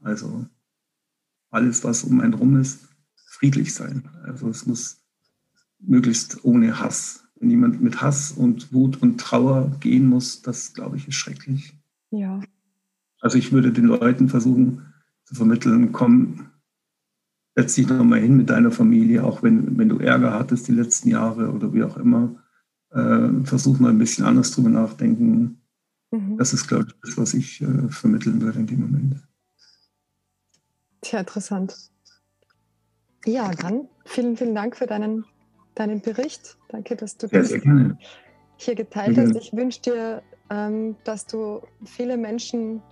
Also 0.00 0.46
alles, 1.50 1.84
was 1.84 2.04
um 2.04 2.20
einen 2.20 2.34
rum 2.34 2.56
ist, 2.56 2.88
friedlich 3.26 3.74
sein. 3.74 4.08
Also 4.24 4.48
es 4.48 4.66
muss 4.66 5.02
möglichst 5.78 6.44
ohne 6.44 6.78
Hass. 6.80 7.24
Wenn 7.38 7.50
jemand 7.50 7.82
mit 7.82 8.00
Hass 8.00 8.32
und 8.32 8.72
Wut 8.72 9.02
und 9.02 9.20
Trauer 9.20 9.76
gehen 9.80 10.06
muss, 10.06 10.42
das 10.42 10.72
glaube 10.74 10.96
ich 10.96 11.08
ist 11.08 11.16
schrecklich. 11.16 11.76
Ja. 12.10 12.40
Also 13.20 13.38
ich 13.38 13.52
würde 13.52 13.72
den 13.72 13.86
Leuten 13.86 14.28
versuchen 14.28 14.82
zu 15.24 15.34
vermitteln, 15.34 15.92
komm, 15.92 16.46
setz 17.54 17.74
dich 17.74 17.88
nochmal 17.88 18.20
hin 18.20 18.36
mit 18.36 18.50
deiner 18.50 18.70
Familie, 18.70 19.24
auch 19.24 19.42
wenn, 19.42 19.76
wenn 19.76 19.88
du 19.88 19.98
Ärger 19.98 20.32
hattest 20.32 20.68
die 20.68 20.72
letzten 20.72 21.10
Jahre 21.10 21.52
oder 21.52 21.72
wie 21.74 21.84
auch 21.84 21.96
immer. 21.96 22.36
Äh, 22.90 23.44
versuch 23.44 23.78
mal 23.78 23.90
ein 23.90 23.98
bisschen 23.98 24.24
anders 24.24 24.52
drüber 24.52 24.70
nachdenken. 24.70 25.61
Mhm. 26.12 26.36
Das 26.38 26.52
ist, 26.52 26.68
glaube 26.68 26.86
ich, 26.88 26.94
das, 27.02 27.18
was 27.18 27.34
ich 27.34 27.60
äh, 27.62 27.88
vermitteln 27.88 28.40
würde 28.40 28.60
in 28.60 28.66
dem 28.66 28.80
Moment. 28.82 29.16
Sehr 31.04 31.20
interessant. 31.20 31.74
Ja, 33.24 33.50
dann 33.50 33.88
vielen, 34.04 34.36
vielen 34.36 34.54
Dank 34.54 34.76
für 34.76 34.86
deinen, 34.86 35.24
deinen 35.74 36.00
Bericht. 36.00 36.58
Danke, 36.68 36.96
dass 36.96 37.16
du 37.16 37.26
das 37.26 37.52
hier 38.56 38.74
geteilt 38.74 39.16
hast. 39.16 39.36
Ich 39.36 39.52
wünsche 39.52 39.80
dir, 39.80 40.22
ähm, 40.50 40.96
dass 41.04 41.26
du 41.26 41.62
viele 41.84 42.16
Menschen 42.16 42.82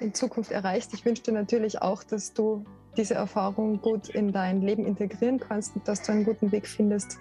in 0.00 0.14
Zukunft 0.14 0.52
erreichst. 0.52 0.92
Ich 0.94 1.04
wünsche 1.04 1.22
dir 1.22 1.32
natürlich 1.32 1.80
auch, 1.82 2.04
dass 2.04 2.32
du 2.32 2.64
diese 2.96 3.14
Erfahrung 3.14 3.80
gut 3.80 4.08
in 4.08 4.32
dein 4.32 4.62
Leben 4.62 4.84
integrieren 4.84 5.38
kannst 5.38 5.76
und 5.76 5.86
dass 5.86 6.02
du 6.02 6.12
einen 6.12 6.24
guten 6.24 6.52
Weg 6.52 6.66
findest, 6.66 7.18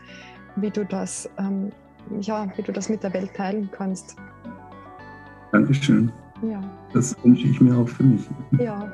wie 0.56 0.69
du 0.69 0.84
das, 0.86 1.30
ähm, 1.38 1.71
ja, 2.19 2.52
wie 2.58 2.63
du 2.63 2.71
das 2.71 2.89
mit 2.89 3.04
der 3.04 3.13
Welt 3.13 3.34
teilen 3.36 3.69
kannst. 3.71 4.15
Dankeschön. 5.51 6.12
Ja. 6.41 6.62
Das 6.93 7.15
wünsche 7.23 7.47
ich 7.47 7.59
mir 7.59 7.75
auch 7.75 7.88
für 7.88 8.03
mich. 8.03 8.29
Ja. 8.59 8.91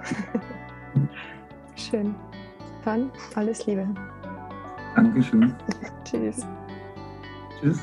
Schön. 1.75 2.15
Dann 2.83 3.11
alles 3.35 3.65
Liebe. 3.65 3.87
Dankeschön. 4.95 5.53
Tschüss. 6.03 6.45
Tschüss. 7.59 7.79